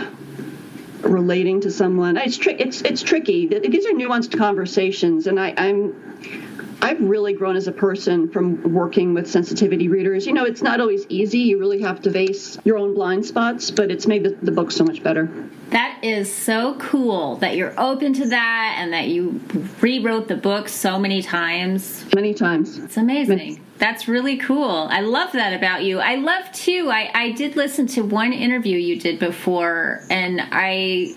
[1.01, 2.17] relating to someone.
[2.17, 3.47] It's tri- it's it's tricky.
[3.47, 6.46] These are nuanced conversations, and I, I'm
[6.81, 10.27] I've really grown as a person from working with sensitivity readers.
[10.27, 11.39] You know, it's not always easy.
[11.39, 14.71] You really have to face your own blind spots, but it's made the, the book
[14.71, 15.49] so much better.
[15.71, 19.41] That is so cool that you're open to that and that you
[19.81, 22.05] rewrote the book so many times.
[22.13, 22.77] Many times.
[22.77, 23.37] It's amazing.
[23.37, 23.61] Many.
[23.79, 24.87] That's really cool.
[24.89, 25.99] I love that about you.
[25.99, 26.89] I love too.
[26.91, 31.15] I, I did listen to one interview you did before, and I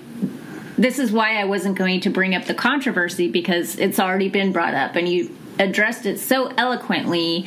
[0.76, 4.50] this is why I wasn't going to bring up the controversy because it's already been
[4.50, 7.46] brought up and you addressed it so eloquently.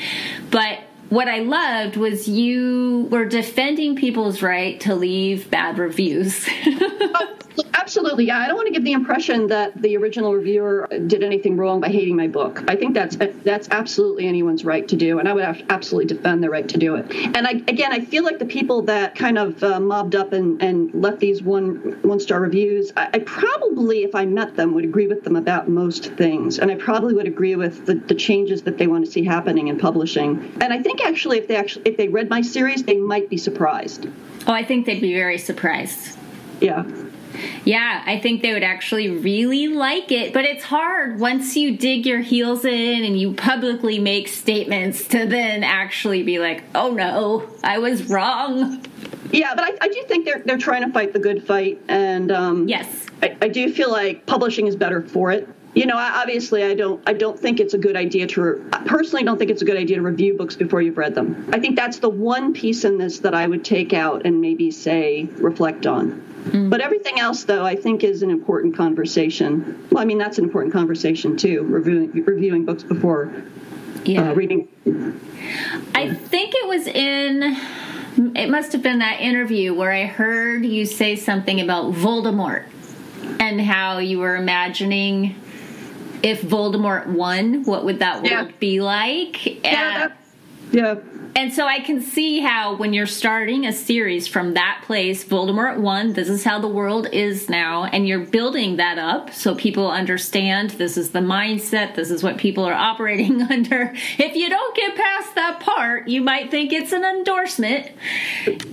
[0.52, 6.48] But what I loved was you were defending people's right to leave bad reviews.
[6.66, 7.38] oh,
[7.74, 8.26] absolutely.
[8.28, 11.80] Yeah, I don't want to give the impression that the original reviewer did anything wrong
[11.82, 12.64] by hating my book.
[12.68, 16.50] I think that's that's absolutely anyone's right to do, and I would absolutely defend their
[16.50, 17.12] right to do it.
[17.14, 20.62] And I, again, I feel like the people that kind of uh, mobbed up and,
[20.62, 24.86] and left these one one star reviews, I, I, probably, if I met them, would
[24.86, 28.64] agree with them about most things, and I probably would agree with the, the changes
[28.64, 30.58] that they want to see happening in publishing.
[30.62, 33.38] And I think actually, if they actually if they read my series, they might be
[33.38, 34.08] surprised.
[34.48, 36.18] Oh, I think they'd be very surprised.
[36.60, 36.84] Yeah.
[37.66, 40.34] Yeah, I think they would actually really like it.
[40.34, 45.26] But it's hard once you dig your heels in and you publicly make statements to
[45.26, 48.86] then actually be like, oh no, I was wrong.
[49.32, 52.32] Yeah, but I, I do think they're they're trying to fight the good fight, and
[52.32, 56.64] um, yes, I, I do feel like publishing is better for it you know obviously
[56.64, 59.62] i don't i don't think it's a good idea to I personally don't think it's
[59.62, 62.54] a good idea to review books before you've read them i think that's the one
[62.54, 66.70] piece in this that i would take out and maybe say reflect on Mm.
[66.70, 69.88] But everything else, though, I think is an important conversation.
[69.92, 73.34] Well, I mean, that's an important conversation too, reviewing reviewing books before
[74.04, 74.32] yeah.
[74.32, 74.68] uh, reading.
[75.96, 77.58] I think it was in.
[78.36, 82.66] It must have been that interview where I heard you say something about Voldemort
[83.40, 85.36] and how you were imagining
[86.22, 88.52] if Voldemort won, what would that world yeah.
[88.60, 89.64] be like?
[89.66, 90.14] Yeah,
[90.72, 90.96] yeah.
[91.36, 95.78] And so I can see how when you're starting a series from that place, Voldemort
[95.78, 99.90] won, this is how the world is now, and you're building that up so people
[99.90, 103.94] understand this is the mindset, this is what people are operating under.
[104.20, 107.92] If you don't get past that part, you might think it's an endorsement.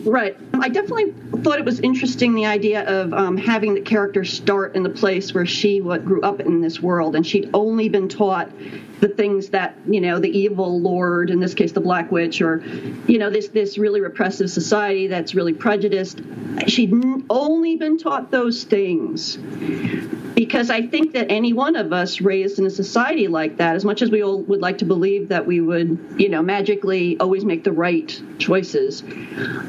[0.05, 0.37] Right.
[0.55, 4.83] I definitely thought it was interesting the idea of um, having the character start in
[4.83, 8.51] the place where she what, grew up in this world, and she'd only been taught
[9.01, 12.63] the things that you know the evil lord in this case the black witch or
[13.07, 16.21] you know this this really repressive society that's really prejudiced.
[16.67, 16.93] She'd
[17.31, 19.37] only been taught those things.
[20.35, 23.85] Because i think that any one of us raised in a society like that as
[23.85, 27.45] much as we all would like to believe that we would you know magically always
[27.45, 29.03] make the right choices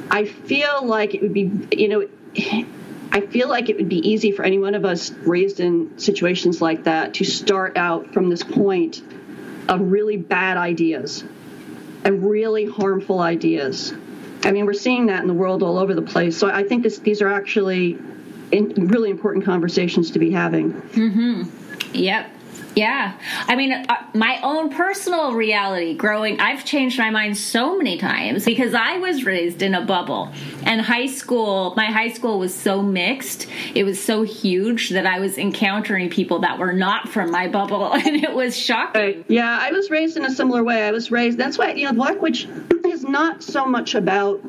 [0.09, 2.07] i feel like it would be you know
[3.13, 6.61] I feel like it would be easy for any one of us raised in situations
[6.61, 9.01] like that to start out from this point
[9.67, 11.23] of really bad ideas
[12.03, 13.93] and really harmful ideas.
[14.43, 16.37] I mean, we're seeing that in the world all over the place.
[16.37, 17.99] So I think this, these are actually
[18.51, 20.73] in, really important conversations to be having.
[20.73, 21.43] Mm-hmm.
[21.93, 22.29] Yep.
[22.75, 23.17] Yeah.
[23.47, 28.45] I mean, uh, my own personal reality growing, I've changed my mind so many times
[28.45, 30.31] because I was raised in a bubble.
[30.63, 33.47] And high school, my high school was so mixed.
[33.75, 37.91] It was so huge that I was encountering people that were not from my bubble.
[38.11, 39.23] And it was shocking.
[39.27, 40.83] Yeah, I was raised in a similar way.
[40.83, 42.47] I was raised, that's why, you know, Black Witch
[42.85, 44.41] is not so much about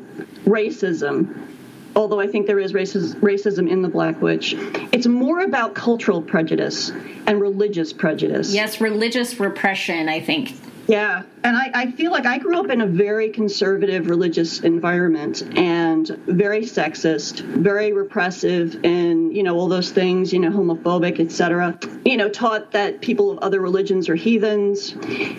[0.45, 1.52] racism
[1.95, 4.55] although I think there is racism in the Black Witch,
[4.91, 6.91] it's more about cultural prejudice
[7.25, 8.53] and religious prejudice.
[8.53, 10.55] Yes, religious repression, I think.
[10.87, 15.41] Yeah, and I, I, feel like I grew up in a very conservative religious environment
[15.57, 21.79] and very sexist, very repressive, and you know all those things, you know, homophobic, etc.
[22.03, 24.93] You know, taught that people of other religions are heathens.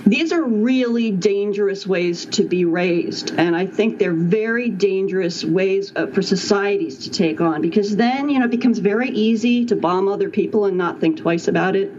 [0.07, 5.92] These are really dangerous ways to be raised, and I think they're very dangerous ways
[5.94, 9.76] uh, for societies to take on because then you know it becomes very easy to
[9.76, 11.92] bomb other people and not think twice about it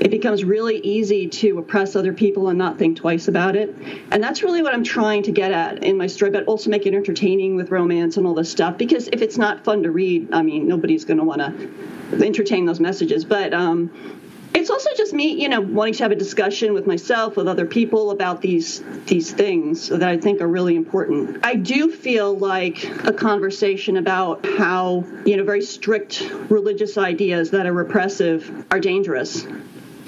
[0.00, 3.74] it becomes really easy to oppress other people and not think twice about it.
[4.10, 6.86] And that's really what I'm trying to get at in my story, but also make
[6.86, 8.78] it entertaining with romance and all this stuff.
[8.78, 12.64] Because if it's not fun to read, I mean, nobody's going to want to entertain
[12.64, 13.26] those messages.
[13.26, 13.90] But um,
[14.54, 17.66] it's also just me, you know, wanting to have a discussion with myself, with other
[17.66, 21.44] people about these these things that I think are really important.
[21.44, 27.66] I do feel like a conversation about how, you know, very strict religious ideas that
[27.66, 29.46] are repressive are dangerous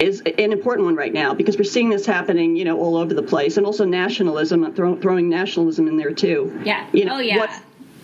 [0.03, 3.13] is an important one right now because we're seeing this happening, you know, all over
[3.13, 6.61] the place, and also nationalism, throw, throwing nationalism in there too.
[6.63, 6.87] Yeah.
[6.91, 7.37] You know, oh yeah.
[7.37, 7.49] What,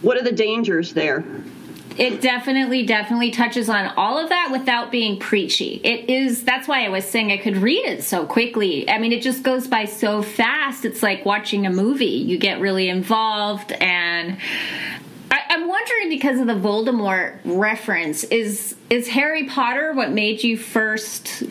[0.01, 1.25] what are the dangers there?
[1.97, 5.81] It definitely, definitely touches on all of that without being preachy.
[5.83, 8.89] It is, that's why I was saying I could read it so quickly.
[8.89, 10.85] I mean, it just goes by so fast.
[10.85, 12.05] It's like watching a movie.
[12.05, 14.37] You get really involved and
[15.29, 20.57] I, am wondering because of the Voldemort reference, is is Harry Potter what made you
[20.57, 21.43] first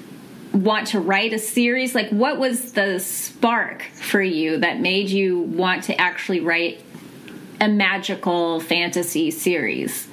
[0.52, 1.94] want to write a series?
[1.94, 6.82] Like, what was the spark for you that made you want to actually write
[7.60, 10.08] a magical fantasy series?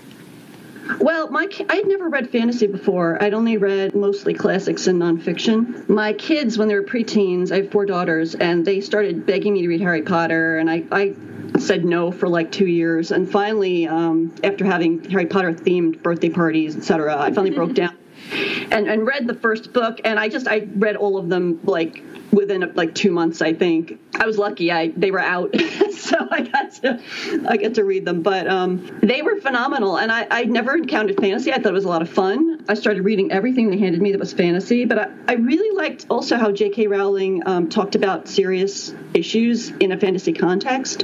[0.99, 3.21] Well, my I had never read fantasy before.
[3.21, 5.89] I'd only read mostly classics and nonfiction.
[5.89, 9.63] My kids, when they were preteens, I have four daughters, and they started begging me
[9.63, 11.15] to read Harry Potter, and I, I
[11.57, 13.11] said no for like two years.
[13.11, 17.97] And finally, um, after having Harry Potter themed birthday parties, etc., I finally broke down
[18.31, 19.99] and, and read the first book.
[20.03, 22.03] And I just, I read all of them like
[22.35, 23.99] within like two months, I think.
[24.15, 24.71] I was lucky.
[24.71, 25.55] I they were out,
[25.91, 27.01] so I got to
[27.47, 28.21] I get to read them.
[28.21, 31.51] But um, they were phenomenal, and I I never encountered fantasy.
[31.51, 32.65] I thought it was a lot of fun.
[32.67, 34.85] I started reading everything they handed me that was fantasy.
[34.85, 36.87] But I, I really liked also how J.K.
[36.87, 41.03] Rowling um, talked about serious issues in a fantasy context.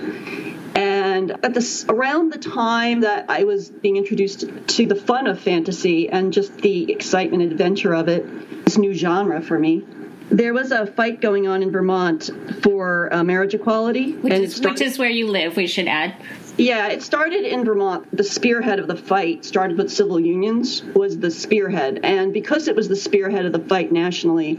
[0.73, 5.39] And at this around the time that I was being introduced to the fun of
[5.39, 9.85] fantasy and just the excitement and adventure of it, this new genre for me,
[10.31, 12.29] there was a fight going on in Vermont
[12.63, 15.57] for uh, marriage equality, which is, started, which is where you live.
[15.57, 16.15] We should add.
[16.57, 18.15] Yeah, it started in Vermont.
[18.15, 22.75] The spearhead of the fight started with civil unions was the spearhead, and because it
[22.75, 24.55] was the spearhead of the fight nationally,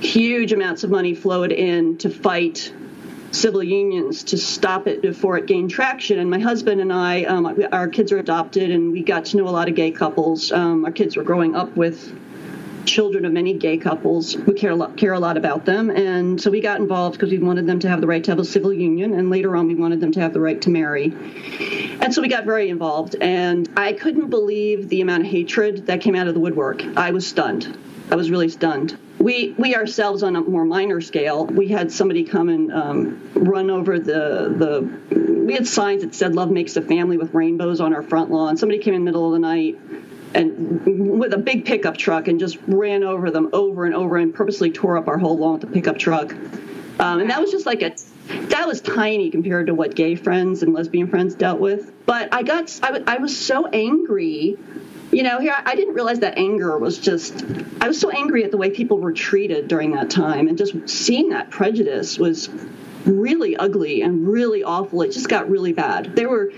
[0.00, 2.72] huge amounts of money flowed in to fight
[3.32, 6.18] civil unions to stop it before it gained traction.
[6.18, 9.48] And my husband and I, um, our kids are adopted, and we got to know
[9.48, 10.52] a lot of gay couples.
[10.52, 12.12] Um, our kids were growing up with
[12.84, 14.36] children of many gay couples.
[14.36, 17.30] We care a lot, care a lot about them, and so we got involved because
[17.30, 19.66] we wanted them to have the right to have a civil union, and later on
[19.66, 21.14] we wanted them to have the right to marry.
[22.00, 26.00] And so we got very involved, and I couldn't believe the amount of hatred that
[26.00, 26.82] came out of the woodwork.
[26.96, 27.76] I was stunned.
[28.10, 28.98] I was really stunned.
[29.18, 33.70] We we ourselves on a more minor scale, we had somebody come and um, run
[33.70, 35.20] over the the.
[35.44, 38.56] We had signs that said "Love makes a family" with rainbows on our front lawn.
[38.56, 39.78] Somebody came in the middle of the night
[40.34, 44.34] and with a big pickup truck and just ran over them over and over and
[44.34, 46.32] purposely tore up our whole lawn with the pickup truck.
[47.00, 47.94] Um, and that was just like a
[48.48, 51.90] that was tiny compared to what gay friends and lesbian friends dealt with.
[52.06, 54.56] But I got I, w- I was so angry.
[55.10, 57.44] You know, here I didn't realize that anger was just
[57.80, 60.88] I was so angry at the way people were treated during that time and just
[60.88, 62.48] seeing that prejudice was
[63.06, 65.02] really ugly and really awful.
[65.02, 66.14] It just got really bad.
[66.14, 66.52] There were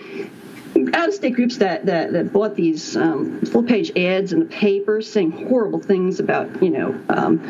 [0.95, 4.47] out of state groups that, that, that bought these um, full page ads in the
[4.47, 7.41] paper saying horrible things about, you know, um,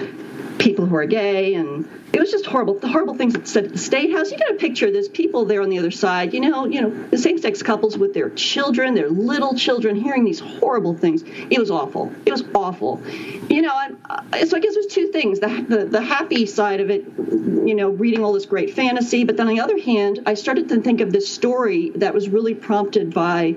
[0.62, 3.72] people who are gay and it was just horrible the horrible things that said at
[3.72, 4.30] the state house.
[4.30, 6.90] You got a picture there's people there on the other side you know you know
[6.90, 11.24] the same-sex couples with their children their little children hearing these horrible things.
[11.50, 12.12] It was awful.
[12.24, 13.02] It was awful.
[13.50, 15.40] You know and, uh, so i guess there's two things.
[15.40, 19.36] The, the the happy side of it you know reading all this great fantasy but
[19.36, 22.54] then on the other hand i started to think of this story that was really
[22.54, 23.56] prompted by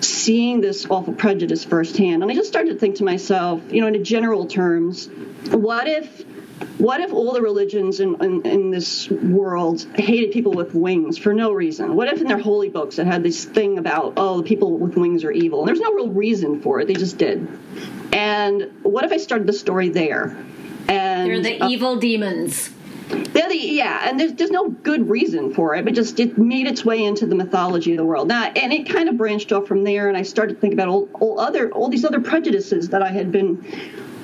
[0.00, 2.22] seeing this awful prejudice firsthand.
[2.22, 5.08] And I just started to think to myself, you know, in general terms,
[5.50, 6.24] what if
[6.78, 11.32] what if all the religions in, in, in, this world hated people with wings for
[11.32, 11.94] no reason?
[11.94, 14.96] What if in their holy books it had this thing about, oh, the people with
[14.96, 15.60] wings are evil?
[15.60, 17.48] And there's no real reason for it, they just did.
[18.12, 20.36] And what if I started the story there?
[20.88, 22.70] And They're the uh, evil demons.
[23.08, 26.66] They're The, yeah, and there's, there's no good reason for it, but just it made
[26.66, 28.28] its way into the mythology of the world.
[28.28, 30.88] Now, and it kind of branched off from there, and I started to think about
[30.88, 33.64] all, all other all these other prejudices that I had been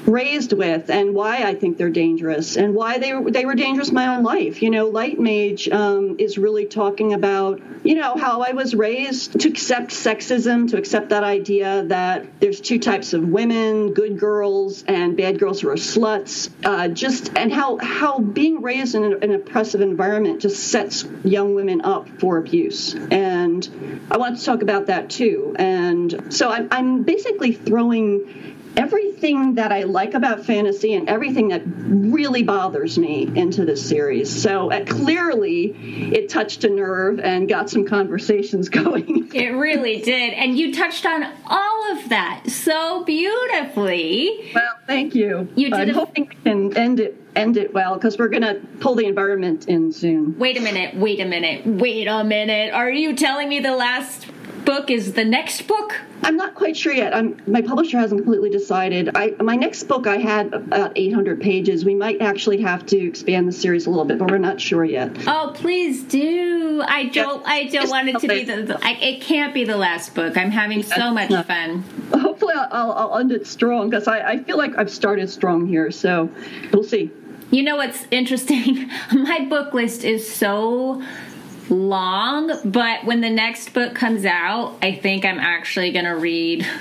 [0.07, 3.90] raised with and why I think they're dangerous and why they were, they were dangerous
[3.90, 4.62] my own life.
[4.62, 9.40] You know, Light Mage um, is really talking about, you know, how I was raised
[9.40, 14.84] to accept sexism, to accept that idea that there's two types of women, good girls
[14.84, 19.22] and bad girls who are sluts, uh, just, and how, how being raised in an,
[19.22, 22.94] an oppressive environment just sets young women up for abuse.
[22.94, 25.55] And I want to talk about that too.
[25.59, 31.62] And so I'm, I'm basically throwing everything that I like about fantasy and everything that
[31.66, 34.43] really bothers me into this series.
[34.43, 39.31] So uh, clearly, it touched a nerve and got some conversations going.
[39.35, 40.35] it really did.
[40.35, 44.51] And you touched on all of that so beautifully.
[44.55, 45.49] Well, thank you.
[45.55, 45.75] You did.
[45.75, 48.95] I'm a- hoping we can end it end it well because we're going to pull
[48.95, 50.39] the environment in soon.
[50.39, 50.95] Wait a minute.
[50.95, 51.66] Wait a minute.
[51.66, 52.72] Wait a minute.
[52.72, 54.27] Are you telling me the last
[54.64, 56.00] book is the next book?
[56.22, 57.14] I'm not quite sure yet.
[57.14, 59.10] I'm, my publisher hasn't completely decided.
[59.14, 61.84] I, my next book, I had about 800 pages.
[61.84, 64.84] We might actually have to expand the series a little bit, but we're not sure
[64.84, 65.12] yet.
[65.26, 66.82] Oh, please do!
[66.86, 67.46] I don't.
[67.46, 68.62] I don't want it to be the.
[68.62, 70.36] the I, it can't be the last book.
[70.36, 71.84] I'm having so much fun.
[72.12, 75.90] Hopefully, I'll, I'll end it strong because I, I feel like I've started strong here.
[75.90, 76.30] So
[76.72, 77.10] we'll see.
[77.50, 78.90] You know what's interesting?
[79.12, 81.02] My book list is so
[81.70, 86.60] long, but when the next book comes out, I think I'm actually going to read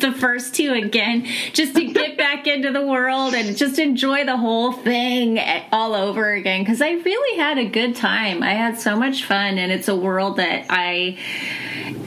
[0.00, 4.36] the first two again just to get back into the world and just enjoy the
[4.36, 5.40] whole thing
[5.72, 8.42] all over again because I really had a good time.
[8.42, 11.18] I had so much fun, and it's a world that I,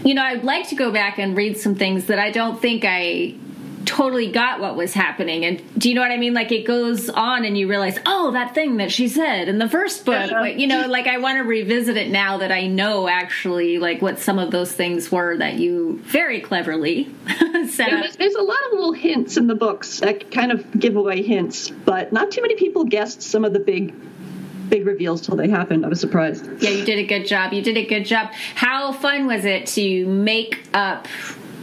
[0.03, 2.83] you know, I'd like to go back and read some things that I don't think
[2.85, 3.35] I
[3.87, 5.45] totally got what was happening.
[5.45, 6.33] And do you know what I mean?
[6.33, 9.69] Like it goes on and you realize, oh, that thing that she said in the
[9.69, 10.31] first book.
[10.31, 10.43] Uh-huh.
[10.43, 10.57] Yeah.
[10.57, 14.19] You know, like I want to revisit it now that I know actually like what
[14.19, 18.73] some of those things were that you very cleverly yeah, there's, there's, a lot of
[18.73, 22.55] little hints in the books that kind of give away hints, but not too many
[22.55, 23.93] people guessed some of the big
[24.69, 25.85] big reveals till they happened.
[25.85, 26.45] I was surprised.
[26.61, 27.53] Yeah, you did a good job.
[27.53, 28.31] You did a good job.
[28.55, 31.07] How fun was it to make up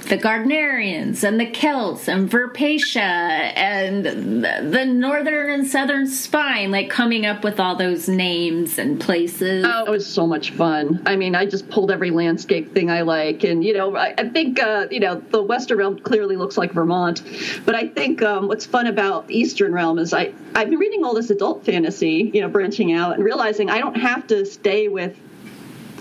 [0.05, 7.27] the Gardnerians and the Kelts and Verpacia and the northern and southern spine, like coming
[7.27, 9.65] up with all those names and places.
[9.67, 11.03] Oh, it was so much fun.
[11.07, 14.29] I mean, I just pulled every landscape thing I like, and you know, I, I
[14.29, 17.23] think uh, you know the Western Realm clearly looks like Vermont,
[17.65, 21.15] but I think um, what's fun about Eastern Realm is I I've been reading all
[21.15, 25.17] this adult fantasy, you know, branching out and realizing I don't have to stay with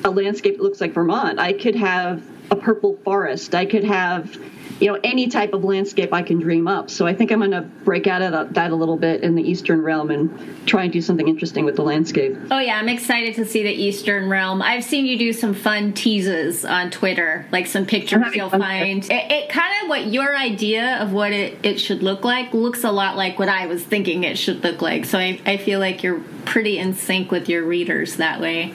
[0.04, 1.40] a landscape that looks like Vermont.
[1.40, 2.22] I could have
[2.54, 3.56] a purple forest.
[3.56, 4.36] I could have,
[4.80, 6.92] you know, any type of landscape I can dream up.
[6.92, 9.42] So I think I'm going to break out of that a little bit in the
[9.42, 12.38] Eastern realm and try and do something interesting with the landscape.
[12.52, 14.62] Oh yeah, I'm excited to see the Eastern realm.
[14.62, 19.04] I've seen you do some fun teases on Twitter, like some pictures you'll find.
[19.06, 22.84] It, it, kind of what your idea of what it, it should look like looks
[22.84, 25.06] a lot like what I was thinking it should look like.
[25.06, 28.74] So I, I feel like you're pretty in sync with your readers that way.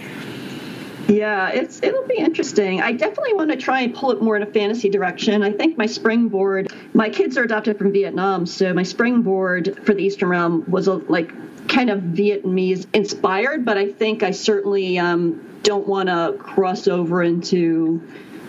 [1.09, 2.83] Yeah, it's it'll be interesting.
[2.83, 5.43] I definitely want to try and pull it more in a fantasy direction.
[5.43, 10.03] I think my springboard, my kids are adopted from Vietnam, so my springboard for the
[10.03, 11.33] Eastern Realm was a, like
[11.67, 17.23] kind of Vietnamese inspired, but I think I certainly um, don't want to cross over
[17.23, 18.03] into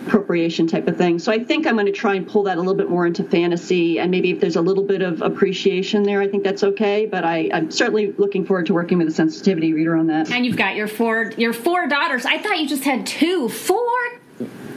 [0.06, 1.18] appropriation type of thing.
[1.18, 3.24] So I think I'm going to try and pull that a little bit more into
[3.24, 7.06] fantasy, and maybe if there's a little bit of appreciation there, I think that's okay.
[7.06, 10.30] But I, am certainly looking forward to working with a sensitivity reader on that.
[10.30, 12.24] And you've got your four your four daughters.
[12.24, 13.98] I thought you just had two, four,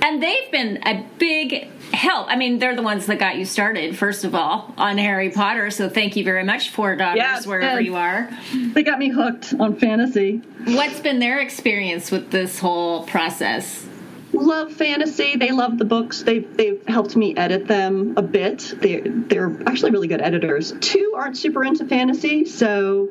[0.01, 2.27] and they've been a big help.
[2.27, 5.69] I mean, they're the ones that got you started, first of all, on Harry Potter.
[5.69, 8.29] So thank you very much, Four Daughters, yes, wherever you are.
[8.53, 10.41] They got me hooked on fantasy.
[10.65, 13.85] What's been their experience with this whole process?
[14.33, 15.35] Love fantasy.
[15.35, 16.23] They love the books.
[16.23, 18.73] They've they've helped me edit them a bit.
[18.77, 20.73] They're they're actually really good editors.
[20.79, 23.09] Two aren't super into fantasy, so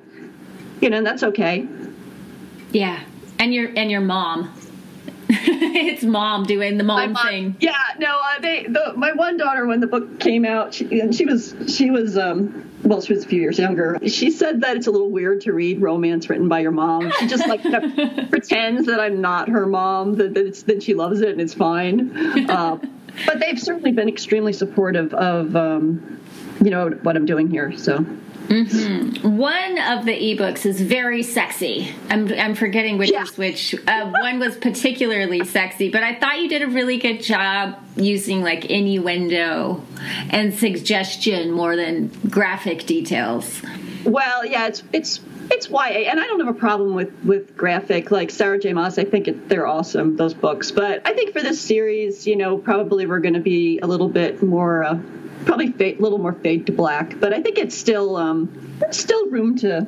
[0.81, 1.67] you know that's okay.
[2.73, 3.03] Yeah,
[3.39, 4.53] and your and your mom.
[5.29, 7.57] it's mom doing the mom, mom thing.
[7.61, 11.15] Yeah, no, uh, they the, my one daughter when the book came out, she, and
[11.15, 13.99] she was she was um well she was a few years younger.
[14.07, 17.13] She said that it's a little weird to read romance written by your mom.
[17.19, 17.63] She just like
[18.31, 20.17] pretends that I'm not her mom.
[20.17, 22.49] That that, it's, that she loves it and it's fine.
[22.51, 22.79] Uh,
[23.27, 26.21] but they've certainly been extremely supportive of um,
[26.63, 27.77] you know what I'm doing here.
[27.77, 28.05] So.
[28.53, 29.39] Mm-hmm.
[29.39, 31.95] One of the ebooks is very sexy.
[32.11, 33.23] I'm, I'm forgetting which yeah.
[33.23, 33.75] is which.
[33.87, 38.43] Uh, one was particularly sexy, but I thought you did a really good job using
[38.43, 39.83] like innuendo
[40.29, 43.63] and suggestion more than graphic details.
[44.05, 45.21] Well, yeah, it's it's
[45.53, 48.73] it's YA, and I don't have a problem with with graphic like Sarah J.
[48.73, 48.99] Maas.
[48.99, 52.59] I think it, they're awesome those books, but I think for this series, you know,
[52.59, 54.85] probably we're going to be a little bit more.
[54.85, 54.99] Uh,
[55.45, 59.57] probably a little more fade to black, but I think it's still um, still room
[59.59, 59.87] to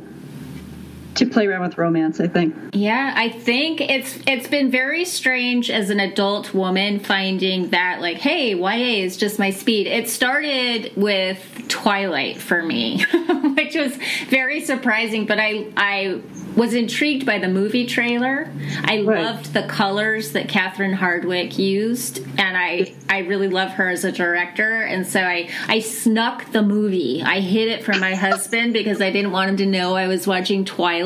[1.14, 5.70] to play around with romance i think yeah i think it's it's been very strange
[5.70, 10.92] as an adult woman finding that like hey ya is just my speed it started
[10.96, 13.04] with twilight for me
[13.56, 13.96] which was
[14.28, 16.20] very surprising but i i
[16.56, 18.50] was intrigued by the movie trailer.
[18.84, 19.24] I right.
[19.24, 24.12] loved the colors that Catherine Hardwicke used, and I I really love her as a
[24.12, 24.82] director.
[24.82, 27.22] And so I I snuck the movie.
[27.22, 30.26] I hid it from my husband because I didn't want him to know I was
[30.26, 31.03] watching Twilight.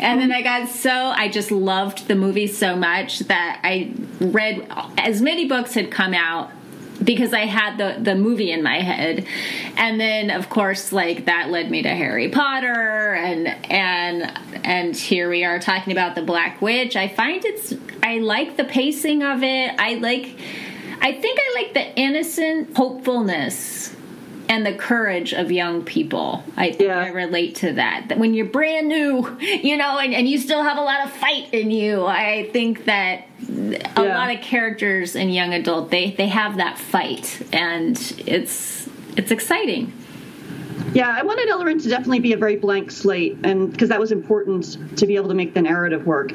[0.00, 4.66] And then I got so I just loved the movie so much that I read
[4.98, 6.50] as many books had come out
[7.02, 9.26] because I had the the movie in my head,
[9.76, 15.28] and then of course like that led me to Harry Potter, and and and here
[15.28, 16.96] we are talking about the Black Witch.
[16.96, 19.74] I find it's I like the pacing of it.
[19.78, 20.36] I like
[21.00, 23.94] I think I like the innocent hopefulness
[24.48, 26.44] and the courage of young people.
[26.56, 26.98] I think yeah.
[26.98, 28.08] I relate to that.
[28.08, 31.12] That when you're brand new, you know, and, and you still have a lot of
[31.12, 34.18] fight in you, I think that a yeah.
[34.18, 39.92] lot of characters in young adult they they have that fight, and it's it's exciting.
[40.92, 44.12] Yeah, I wanted Elloren to definitely be a very blank slate, and because that was
[44.12, 46.32] important to be able to make the narrative work.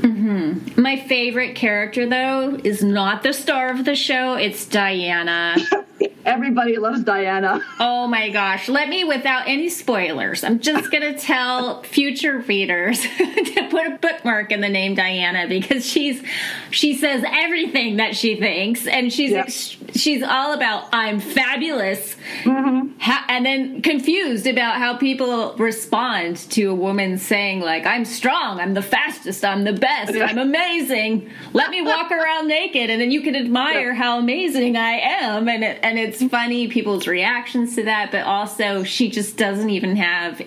[0.00, 0.80] Mm-hmm.
[0.80, 4.34] My favorite character, though, is not the star of the show.
[4.34, 5.56] It's Diana.
[6.24, 7.64] Everybody loves Diana.
[7.80, 8.68] Oh my gosh.
[8.68, 13.98] Let me, without any spoilers, I'm just going to tell future readers to put a
[14.00, 16.22] bookmark in the name Diana because she's,
[16.70, 19.50] she says everything that she thinks and she's, yep.
[19.94, 22.16] she's all about, I'm fabulous.
[22.42, 23.10] Mm-hmm.
[23.28, 28.74] And then confused about how people respond to a woman saying, like, I'm strong, I'm
[28.74, 31.30] the fastest, I'm the best, I'm amazing.
[31.52, 35.48] Let me walk around naked and then you can admire how amazing I am.
[35.48, 39.96] And it, and it's funny people's reactions to that, but also she just doesn't even
[39.96, 40.40] have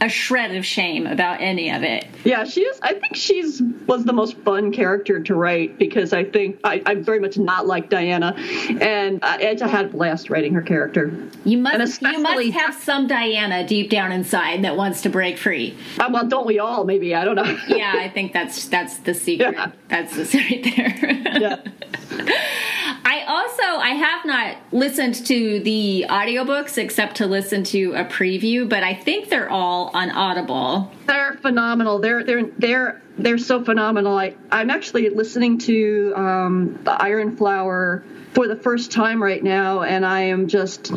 [0.00, 2.06] a shred of shame about any of it.
[2.24, 2.78] Yeah, she is.
[2.82, 7.02] I think she's was the most fun character to write because I think I, am
[7.02, 8.34] very much not like Diana,
[8.80, 11.12] and I, I had a blast writing her character.
[11.44, 15.76] You must, you must have some Diana deep down inside that wants to break free.
[15.98, 16.84] Uh, well, don't we all?
[16.84, 17.58] Maybe I don't know.
[17.68, 19.54] yeah, I think that's that's the secret.
[19.54, 19.72] Yeah.
[19.88, 21.40] That's the secret there.
[21.40, 21.60] yeah.
[23.08, 28.68] I also I have not listened to the audiobooks except to listen to a preview,
[28.68, 30.90] but I think they're all on Audible.
[31.06, 31.98] They're phenomenal.
[31.98, 34.16] They're they're they're they're so phenomenal.
[34.16, 39.82] I I'm actually listening to um, the Iron Flower for the first time right now,
[39.82, 40.92] and I am just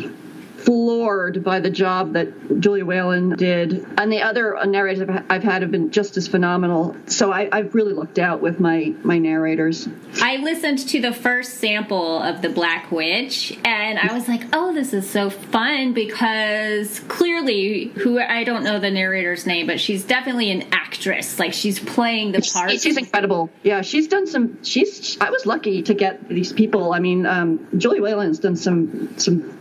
[0.64, 3.86] floored by the job that Julia Whelan did.
[3.98, 6.96] And the other narrators I've had have been just as phenomenal.
[7.06, 9.88] So I, have really looked out with my, my narrators.
[10.20, 14.74] I listened to the first sample of The Black Witch and I was like, oh,
[14.74, 20.04] this is so fun because clearly, who I don't know the narrator's name, but she's
[20.04, 21.38] definitely an actress.
[21.38, 22.70] Like she's playing the part.
[22.70, 23.50] She's incredible.
[23.62, 24.62] Yeah, she's done some.
[24.62, 25.20] She's.
[25.20, 26.92] I was lucky to get these people.
[26.92, 29.59] I mean, um, Julia Whelan's done some some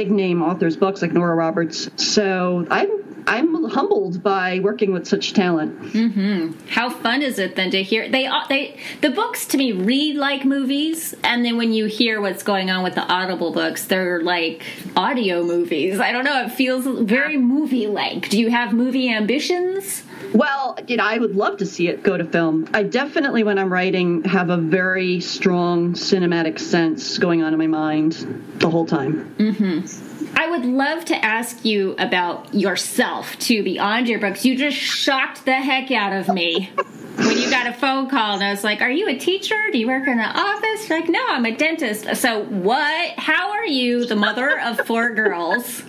[0.00, 1.90] big name authors' books like Nora Roberts.
[2.02, 5.80] So I'm I'm humbled by working with such talent.
[5.80, 6.68] Mm-hmm.
[6.68, 10.44] How fun is it then to hear they they the books to me read like
[10.44, 14.64] movies, and then when you hear what's going on with the Audible books, they're like
[14.96, 16.00] audio movies.
[16.00, 16.42] I don't know.
[16.42, 18.28] It feels very movie like.
[18.30, 20.02] Do you have movie ambitions?
[20.34, 22.68] Well, you know, I would love to see it go to film.
[22.74, 27.68] I definitely, when I'm writing, have a very strong cinematic sense going on in my
[27.68, 28.12] mind
[28.58, 29.34] the whole time.
[29.38, 30.09] Mm-hmm.
[30.34, 34.44] I would love to ask you about yourself too, beyond your books.
[34.44, 36.70] You just shocked the heck out of me.
[37.16, 39.56] when you got a phone call and I was like, "Are you a teacher?
[39.70, 43.10] Do you work in an office?" You're like, "No, I'm a dentist." So what?
[43.18, 45.82] How are you, the mother of four girls,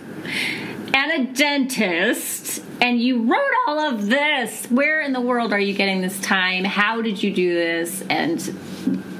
[0.94, 4.66] and a dentist, and you wrote all of this.
[4.66, 6.64] Where in the world are you getting this time?
[6.64, 8.02] How did you do this?
[8.10, 8.42] And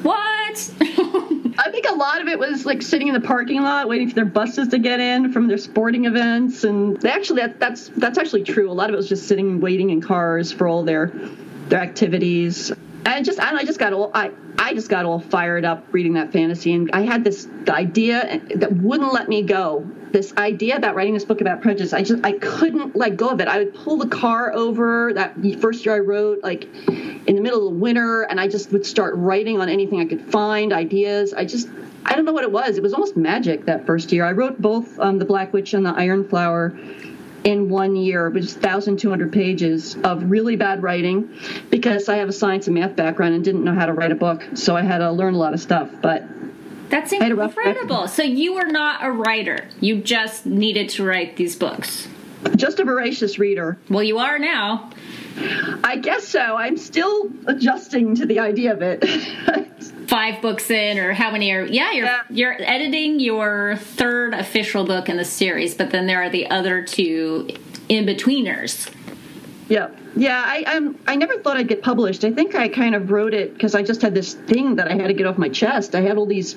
[0.02, 0.70] what?
[1.82, 4.24] Think a lot of it was like sitting in the parking lot waiting for their
[4.24, 8.44] buses to get in from their sporting events, and they actually that, that's that's actually
[8.44, 8.70] true.
[8.70, 11.10] A lot of it was just sitting waiting in cars for all their
[11.68, 12.70] their activities.
[13.04, 16.12] And just I, I just got all I I just got all fired up reading
[16.12, 19.84] that fantasy, and I had this idea that wouldn't let me go.
[20.12, 23.40] This idea about writing this book about prejudice, I just I couldn't let go of
[23.40, 23.48] it.
[23.48, 27.66] I would pull the car over that first year I wrote, like in the middle
[27.66, 31.32] of the winter, and I just would start writing on anything I could find, ideas.
[31.32, 31.68] I just
[32.04, 32.76] I don't know what it was.
[32.76, 34.26] It was almost magic that first year.
[34.26, 36.76] I wrote both um, the Black Witch and the Iron Flower
[37.44, 41.30] in one year, which is 1,200 pages of really bad writing
[41.70, 44.16] because I have a science and math background and didn't know how to write a
[44.16, 44.44] book.
[44.54, 45.90] So I had to learn a lot of stuff.
[46.00, 46.24] But
[46.92, 48.06] that's incredible.
[48.06, 52.06] So you were not a writer, you just needed to write these books.
[52.56, 53.78] Just a voracious reader.
[53.88, 54.90] Well, you are now.
[55.82, 56.56] I guess so.
[56.56, 59.02] I'm still adjusting to the idea of it.
[60.08, 61.64] Five books in, or how many are?
[61.64, 62.22] Yeah, you're yeah.
[62.28, 66.82] you're editing your third official book in the series, but then there are the other
[66.82, 67.48] two
[67.88, 68.92] in betweeners.
[69.72, 70.44] Yeah, yeah.
[70.44, 72.24] I I'm, I never thought I'd get published.
[72.24, 74.92] I think I kind of wrote it because I just had this thing that I
[74.92, 75.94] had to get off my chest.
[75.94, 76.56] I had all these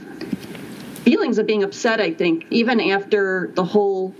[1.05, 2.01] feelings of being upset.
[2.01, 4.13] I think even after the whole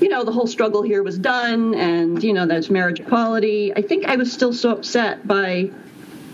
[0.00, 3.74] you know, the whole struggle here was done and, you know, there's marriage equality.
[3.76, 5.70] I think I was still so upset by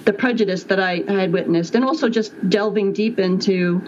[0.05, 3.83] the prejudice that I, I had witnessed and also just delving deep into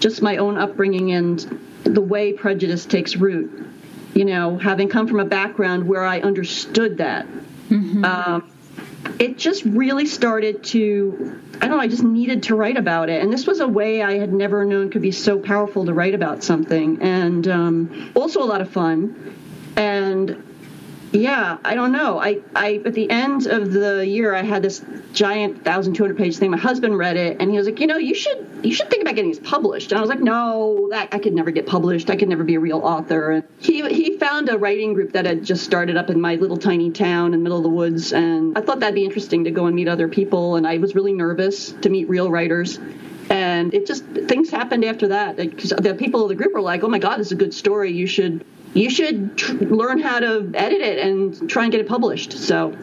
[0.00, 1.38] just my own upbringing and
[1.84, 3.68] the way prejudice takes root.
[4.14, 7.26] You know, having come from a background where I understood that.
[7.68, 8.04] Mm-hmm.
[8.04, 8.50] Um,
[9.18, 13.22] it just really started to I don't know, I just needed to write about it.
[13.22, 16.14] And this was a way I had never known could be so powerful to write
[16.14, 17.00] about something.
[17.00, 19.36] And um, also a lot of fun.
[19.76, 20.42] And
[21.14, 22.18] yeah, I don't know.
[22.18, 26.50] I, I at the end of the year, I had this giant 1,200 page thing.
[26.50, 29.02] My husband read it, and he was like, "You know, you should you should think
[29.02, 32.10] about getting this published." And I was like, "No, that I could never get published.
[32.10, 35.24] I could never be a real author." And he he found a writing group that
[35.24, 38.12] had just started up in my little tiny town in the middle of the woods,
[38.12, 40.56] and I thought that'd be interesting to go and meet other people.
[40.56, 42.80] And I was really nervous to meet real writers
[43.30, 46.84] and it just things happened after that because the people of the group were like
[46.84, 48.44] oh my god this is a good story you should
[48.74, 52.32] you should tr- learn how to edit it and try and get it published.
[52.32, 52.76] So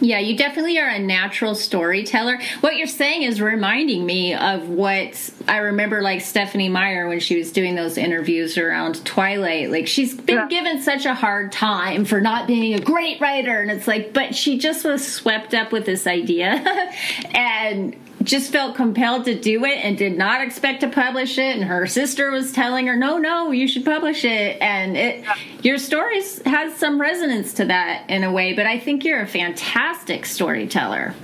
[0.00, 2.38] yeah, you definitely are a natural storyteller.
[2.60, 7.36] What you're saying is reminding me of what I remember, like Stephenie Meyer when she
[7.36, 9.70] was doing those interviews around Twilight.
[9.70, 10.48] Like, she's been yeah.
[10.48, 13.60] given such a hard time for not being a great writer.
[13.60, 16.46] And it's like, but she just was swept up with this idea.
[17.34, 17.96] and
[18.28, 21.86] just felt compelled to do it and did not expect to publish it and her
[21.86, 25.24] sister was telling her no no you should publish it and it
[25.62, 29.26] your stories has some resonance to that in a way but i think you're a
[29.26, 31.14] fantastic storyteller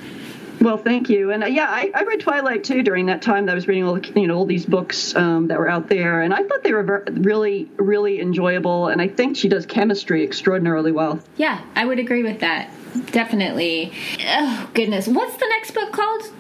[0.61, 1.31] well, thank you.
[1.31, 3.85] And uh, yeah, I, I, read Twilight too during that time that I was reading
[3.85, 6.73] all you know all these books um, that were out there, and I thought they
[6.73, 8.89] were very, really really enjoyable.
[8.89, 11.21] And I think she does chemistry extraordinarily well.
[11.37, 12.71] Yeah, I would agree with that.
[13.13, 13.93] Definitely.
[14.27, 16.31] Oh goodness, what's the next book called?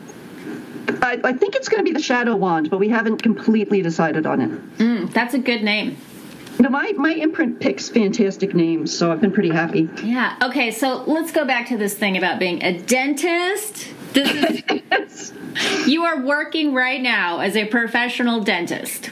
[0.88, 4.26] I, I think it's going to be the Shadow Wand, but we haven't completely decided
[4.26, 4.78] on it.
[4.78, 5.96] Mm, that's a good name.
[6.58, 9.88] No, my, my imprint picks fantastic names, so I've been pretty happy.
[10.02, 10.36] Yeah.
[10.42, 13.88] Okay, so let's go back to this thing about being a dentist.
[14.12, 15.32] This is
[15.86, 19.10] you are working right now as a professional dentist.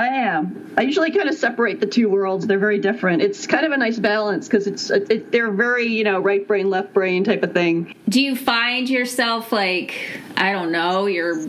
[0.00, 0.72] I am.
[0.78, 2.46] I usually kind of separate the two worlds.
[2.46, 3.20] They're very different.
[3.20, 6.70] It's kind of a nice balance because it's it, they're very you know right brain
[6.70, 7.94] left brain type of thing.
[8.08, 10.00] Do you find yourself like
[10.38, 11.46] I don't know you're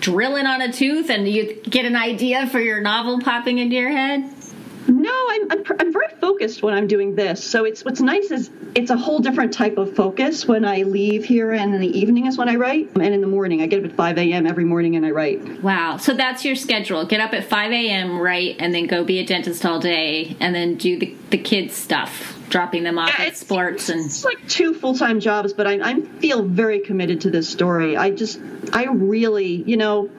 [0.00, 3.92] drilling on a tooth and you get an idea for your novel popping into your
[3.92, 4.28] head?
[5.32, 7.42] I'm, I'm, I'm very focused when I'm doing this.
[7.42, 11.24] So it's what's nice is it's a whole different type of focus when I leave
[11.24, 13.84] here, and in the evening is when I write, and in the morning I get
[13.84, 14.46] up at 5 a.m.
[14.46, 15.62] every morning and I write.
[15.62, 19.18] Wow, so that's your schedule: get up at 5 a.m., write, and then go be
[19.18, 23.24] a dentist all day, and then do the the kids stuff dropping them off yeah,
[23.24, 27.30] at sports and it's like two full-time jobs but I, I feel very committed to
[27.30, 28.38] this story i just
[28.74, 30.10] i really you know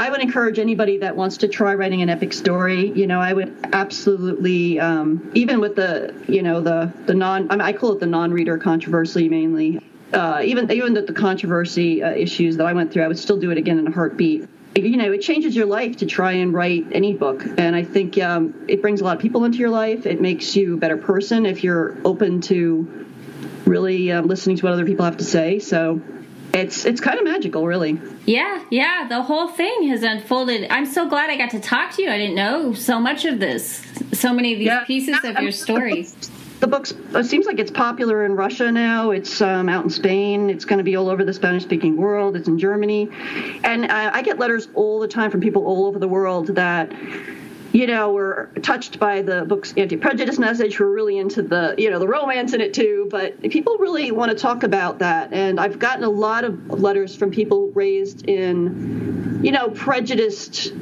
[0.00, 2.90] I would encourage anybody that wants to try writing an epic story.
[2.90, 7.56] You know, I would absolutely, um, even with the, you know, the the non, I,
[7.56, 9.78] mean, I call it the non-reader controversy mainly.
[10.14, 13.38] Uh, even even the, the controversy uh, issues that I went through, I would still
[13.38, 14.48] do it again in a heartbeat.
[14.74, 18.16] You know, it changes your life to try and write any book, and I think
[18.16, 20.06] um, it brings a lot of people into your life.
[20.06, 23.06] It makes you a better person if you're open to
[23.66, 25.58] really uh, listening to what other people have to say.
[25.58, 26.00] So
[26.54, 28.00] it's it's kind of magical, really.
[28.26, 29.06] Yeah, yeah.
[29.08, 30.70] The whole thing has unfolded.
[30.70, 32.10] I'm so glad I got to talk to you.
[32.10, 34.84] I didn't know so much of this, so many of these yeah.
[34.84, 36.06] pieces of your story.
[36.60, 39.12] The book's it seems like it's popular in Russia now.
[39.12, 40.50] It's um, out in Spain.
[40.50, 42.36] It's going to be all over the Spanish-speaking world.
[42.36, 43.08] It's in Germany,
[43.64, 46.92] and uh, I get letters all the time from people all over the world that
[47.72, 51.90] you know, were touched by the book's anti-prejudice message, who are really into the, you
[51.90, 53.06] know, the romance in it too.
[53.10, 57.14] But people really want to talk about that, and I've gotten a lot of letters
[57.14, 60.72] from people raised in, you know, prejudiced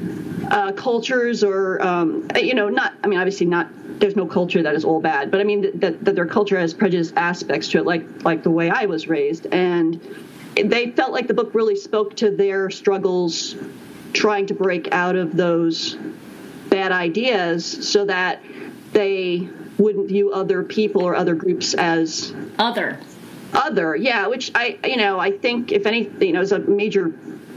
[0.50, 2.94] uh, cultures, or um, you know, not.
[3.04, 3.68] I mean, obviously not.
[4.00, 6.72] There's no culture that is all bad, but I mean that, that their culture has
[6.72, 10.00] prejudiced aspects to it, like like the way I was raised, and
[10.54, 13.56] they felt like the book really spoke to their struggles
[14.12, 15.96] trying to break out of those
[16.68, 18.42] bad ideas so that
[18.92, 19.48] they
[19.78, 22.98] wouldn't view other people or other groups as other.
[23.52, 23.96] other.
[23.96, 27.12] Yeah which i you know i think if anything you know is a major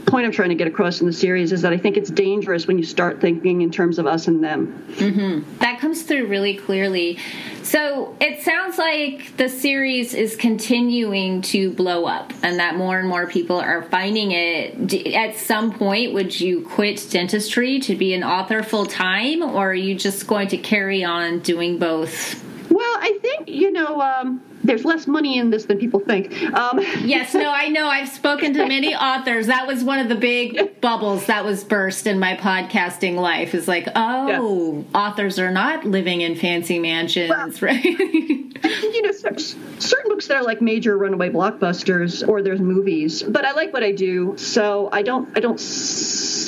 [0.06, 2.66] point I'm trying to get across in the series is that I think it's dangerous
[2.66, 4.84] when you start thinking in terms of us and them.
[4.96, 5.58] Mm-hmm.
[5.58, 7.18] That comes through really clearly.
[7.62, 13.08] So it sounds like the series is continuing to blow up and that more and
[13.08, 15.14] more people are finding it.
[15.14, 19.74] At some point, would you quit dentistry to be an author full time, or are
[19.74, 22.42] you just going to carry on doing both?
[22.70, 26.32] Well, I think, you know, um, there's less money in this than people think.
[26.52, 27.86] Um, yes, no, I know.
[27.86, 29.46] I've spoken to many authors.
[29.46, 33.54] That was one of the big bubbles that was burst in my podcasting life.
[33.54, 34.98] Is like, oh, yeah.
[34.98, 37.84] authors are not living in fancy mansions, well, right?
[37.84, 43.22] you know, certain books that are like major runaway blockbusters, or there's movies.
[43.22, 45.36] But I like what I do, so I don't.
[45.36, 45.60] I don't.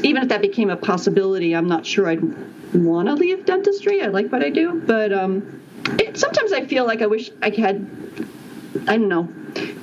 [0.02, 2.22] Even if that became a possibility, I'm not sure I'd
[2.74, 4.02] want to leave dentistry.
[4.02, 5.60] I like what I do, but um,
[6.14, 7.86] sometimes I feel like I wish I had
[8.86, 9.28] I don't know,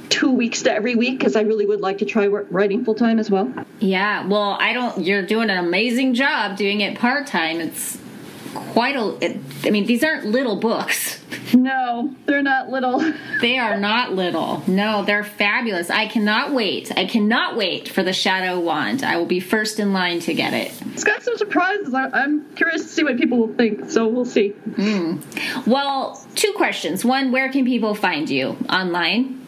[0.10, 3.20] two weeks to every week because I really would like to try writing full time
[3.20, 3.52] as well.
[3.80, 5.04] Yeah, well, I don't.
[5.04, 7.60] You're doing an amazing job doing it part time.
[7.60, 7.98] It's
[8.54, 9.40] quite a.
[9.66, 11.20] I mean, these aren't little books.
[11.54, 13.00] No, they're not little.
[13.42, 14.64] they are not little.
[14.68, 15.90] No, they're fabulous.
[15.90, 16.92] I cannot wait.
[16.98, 19.04] I cannot wait for the Shadow Wand.
[19.04, 20.72] I will be first in line to get it.
[20.94, 21.94] It's got some surprises.
[21.94, 24.54] I'm curious to see what people will think, so we'll see.
[24.72, 25.68] Mm.
[25.68, 27.04] Well, two questions.
[27.04, 29.40] One, where can people find you online?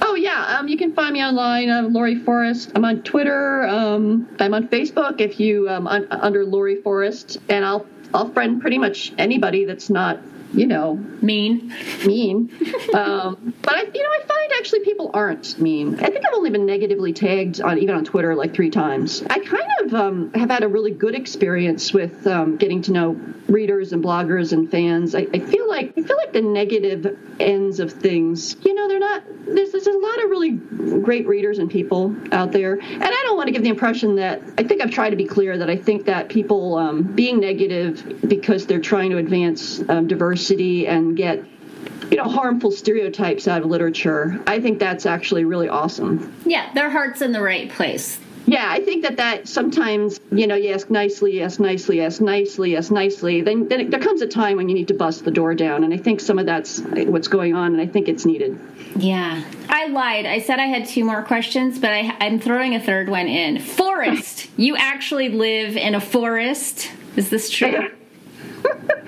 [0.00, 1.70] Oh yeah, um, you can find me online.
[1.70, 2.72] I'm Laurie Forest.
[2.74, 3.64] I'm on Twitter.
[3.66, 5.20] Um, I'm on Facebook.
[5.20, 10.20] If you um, under Laurie Forest, and I'll I'll friend pretty much anybody that's not
[10.52, 11.72] you know, mean,
[12.06, 12.50] mean.
[12.94, 15.94] um, but I, you know, I find actually people aren't mean.
[16.00, 19.22] I think I've only been negatively tagged on even on Twitter like three times.
[19.28, 23.20] I kind of um, have had a really good experience with um, getting to know
[23.48, 25.14] readers and bloggers and fans.
[25.14, 28.56] I, I, feel like I feel like the negative ends of things.
[28.62, 29.22] You know, they're not.
[29.46, 33.36] There's, there's a lot of really great readers and people out there, and I don't
[33.36, 35.76] want to give the impression that I think I've tried to be clear that I
[35.76, 40.06] think that people um, being negative because they're trying to advance um,
[40.38, 41.44] diversity and get
[42.10, 46.88] you know harmful stereotypes out of literature i think that's actually really awesome yeah their
[46.88, 50.88] heart's in the right place yeah, I think that that sometimes, you know, you ask
[50.88, 53.42] nicely, yes, nicely, yes, nicely, yes, nicely.
[53.42, 55.84] Then, then it, there comes a time when you need to bust the door down,
[55.84, 58.58] and I think some of that's what's going on, and I think it's needed.
[58.96, 60.24] Yeah, I lied.
[60.24, 63.60] I said I had two more questions, but I, I'm throwing a third one in.
[63.60, 64.48] Forest.
[64.56, 66.90] you actually live in a forest.
[67.16, 67.90] Is this true?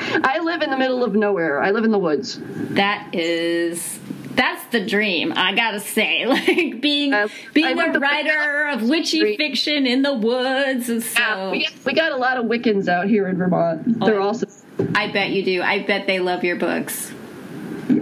[0.50, 1.62] I live in the middle of nowhere.
[1.62, 2.40] I live in the woods.
[2.42, 5.32] That is that's the dream.
[5.36, 10.88] I gotta say, like being uh, being a writer of witchy fiction in the woods.
[10.88, 13.98] And so yeah, we, we, got a lot of Wiccans out here in Vermont.
[14.00, 14.50] Oh, They're awesome.
[14.94, 15.62] I bet you do.
[15.62, 17.12] I bet they love your books.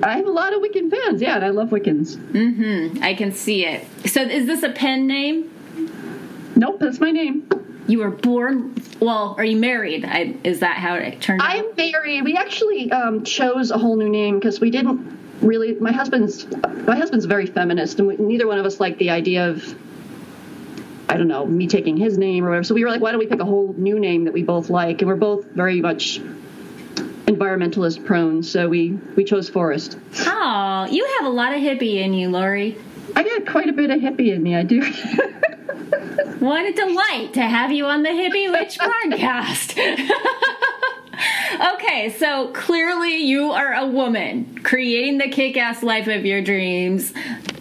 [0.03, 1.21] I have a lot of Wiccan fans.
[1.21, 2.17] Yeah, and I love Wiccans.
[2.17, 3.03] Mm-hmm.
[3.03, 3.87] I can see it.
[4.07, 5.51] So, is this a pen name?
[6.57, 7.47] Nope, that's my name.
[7.89, 8.75] You were born.
[9.01, 10.05] Well, are you married?
[10.05, 11.49] I, is that how it turned out?
[11.51, 12.23] I'm married.
[12.23, 16.47] We actually um, chose a whole new name because we didn't really my husband's
[16.87, 19.75] my husband's very feminist, and we, neither one of us liked the idea of
[21.09, 22.65] I don't know me taking his name or whatever.
[22.65, 24.69] So we were like, why don't we pick a whole new name that we both
[24.69, 25.01] like?
[25.01, 26.21] And we're both very much
[27.27, 29.97] environmentalist prone, so we we chose Forest.
[30.27, 32.77] Oh, you have a lot of hippie in you, Laurie.
[33.17, 34.55] I got quite a bit of hippie in me.
[34.55, 34.83] I do.
[36.39, 39.79] what a delight to have you on the Hippie Witch podcast.
[41.75, 47.13] okay, so clearly you are a woman creating the kick ass life of your dreams.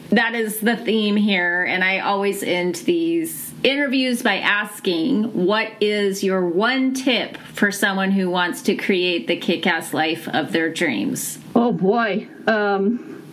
[0.09, 6.23] That is the theme here, and I always end these interviews by asking what is
[6.23, 10.71] your one tip for someone who wants to create the kick ass life of their
[10.71, 11.39] dreams?
[11.55, 12.27] Oh boy.
[12.45, 13.23] Um,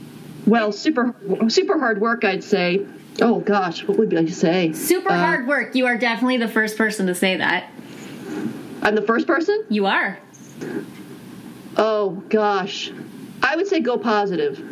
[0.47, 1.15] well, super
[1.49, 2.87] super hard work, I'd say.
[3.21, 4.73] Oh gosh, what would I say?
[4.73, 5.75] Super uh, hard work.
[5.75, 7.71] You are definitely the first person to say that.
[8.83, 9.65] I'm the first person?
[9.69, 10.19] You are.
[11.77, 12.91] Oh gosh.
[13.43, 14.63] I would say go positive.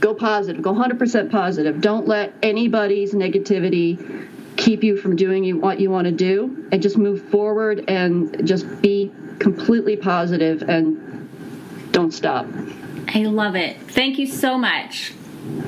[0.00, 0.62] Go positive.
[0.62, 1.80] Go 100% positive.
[1.80, 6.98] Don't let anybody's negativity keep you from doing what you want to do and just
[6.98, 11.28] move forward and just be completely positive and
[11.92, 12.46] don't stop.
[13.08, 13.80] I love it.
[13.90, 15.12] Thank you so much.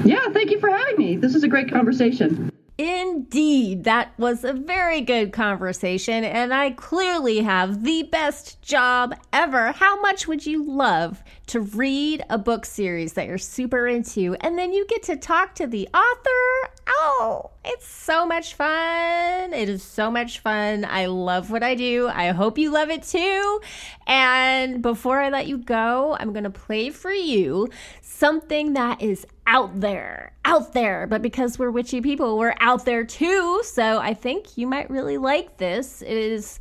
[0.05, 1.17] Yeah, thank you for having me.
[1.17, 2.51] This is a great conversation.
[2.79, 9.73] Indeed, that was a very good conversation, and I clearly have the best job ever.
[9.73, 14.59] How much would you love to read a book series that you're super into, and
[14.59, 16.73] then you get to talk to the author?
[16.89, 19.53] Oh, it's so much fun.
[19.53, 20.87] It is so much fun.
[20.89, 22.09] I love what I do.
[22.09, 23.61] I hope you love it too.
[24.07, 27.69] And before I let you go, I'm going to play for you
[28.01, 31.09] something that is out there, out there.
[31.09, 33.63] But because we're witchy people, we're out there too.
[33.65, 36.03] So I think you might really like this.
[36.03, 36.61] It is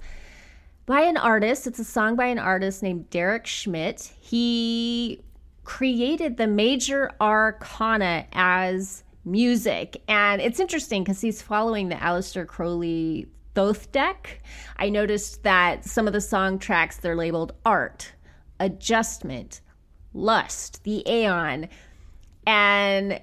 [0.87, 1.67] by an artist.
[1.67, 4.11] It's a song by an artist named Derek Schmidt.
[4.19, 5.21] He
[5.65, 10.01] created the major arcana as music.
[10.07, 14.41] And it's interesting because he's following the Aleister Crowley Thoth deck.
[14.77, 18.13] I noticed that some of the song tracks, they're labeled art,
[18.59, 19.61] adjustment,
[20.11, 21.69] lust, the aeon.
[22.49, 23.21] And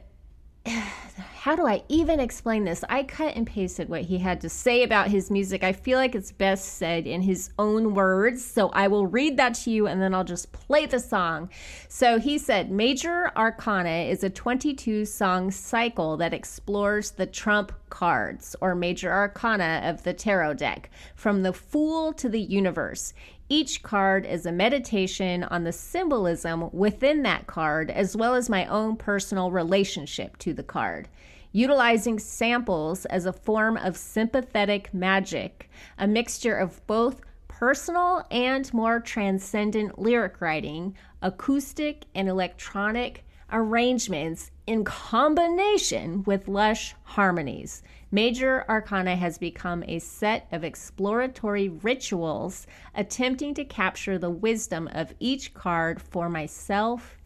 [0.66, 2.84] how do I even explain this?
[2.88, 5.64] I cut and pasted what he had to say about his music.
[5.64, 8.44] I feel like it's best said in his own words.
[8.44, 11.50] So I will read that to you and then I'll just play the song.
[11.88, 18.54] So he said Major Arcana is a 22 song cycle that explores the trump cards
[18.60, 23.12] or major arcana of the tarot deck from the Fool to the universe.
[23.48, 28.66] Each card is a meditation on the symbolism within that card, as well as my
[28.66, 31.08] own personal relationship to the card.
[31.52, 38.98] Utilizing samples as a form of sympathetic magic, a mixture of both personal and more
[38.98, 47.82] transcendent lyric writing, acoustic and electronic arrangements in combination with lush harmonies.
[48.10, 55.14] Major Arcana has become a set of exploratory rituals attempting to capture the wisdom of
[55.20, 57.16] each card for myself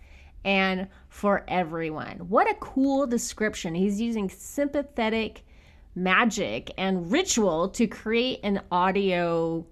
[0.45, 2.18] and for everyone.
[2.29, 3.75] What a cool description.
[3.75, 5.45] He's using sympathetic
[5.95, 9.66] magic and ritual to create an audio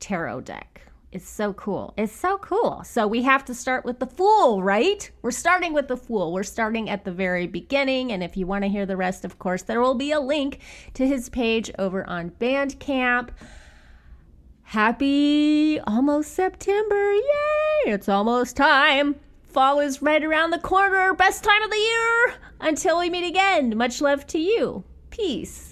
[0.00, 0.82] tarot deck.
[1.12, 1.92] It's so cool.
[1.98, 2.82] It's so cool.
[2.84, 5.10] So we have to start with the fool, right?
[5.20, 6.32] We're starting with the fool.
[6.32, 8.12] We're starting at the very beginning.
[8.12, 10.60] And if you want to hear the rest, of course, there will be a link
[10.94, 13.28] to his page over on Bandcamp.
[14.62, 17.12] Happy almost September.
[17.12, 17.92] Yay!
[17.92, 19.16] It's almost time.
[19.42, 21.12] Fall is right around the corner.
[21.12, 22.34] Best time of the year.
[22.58, 24.82] Until we meet again, much love to you.
[25.10, 25.71] Peace.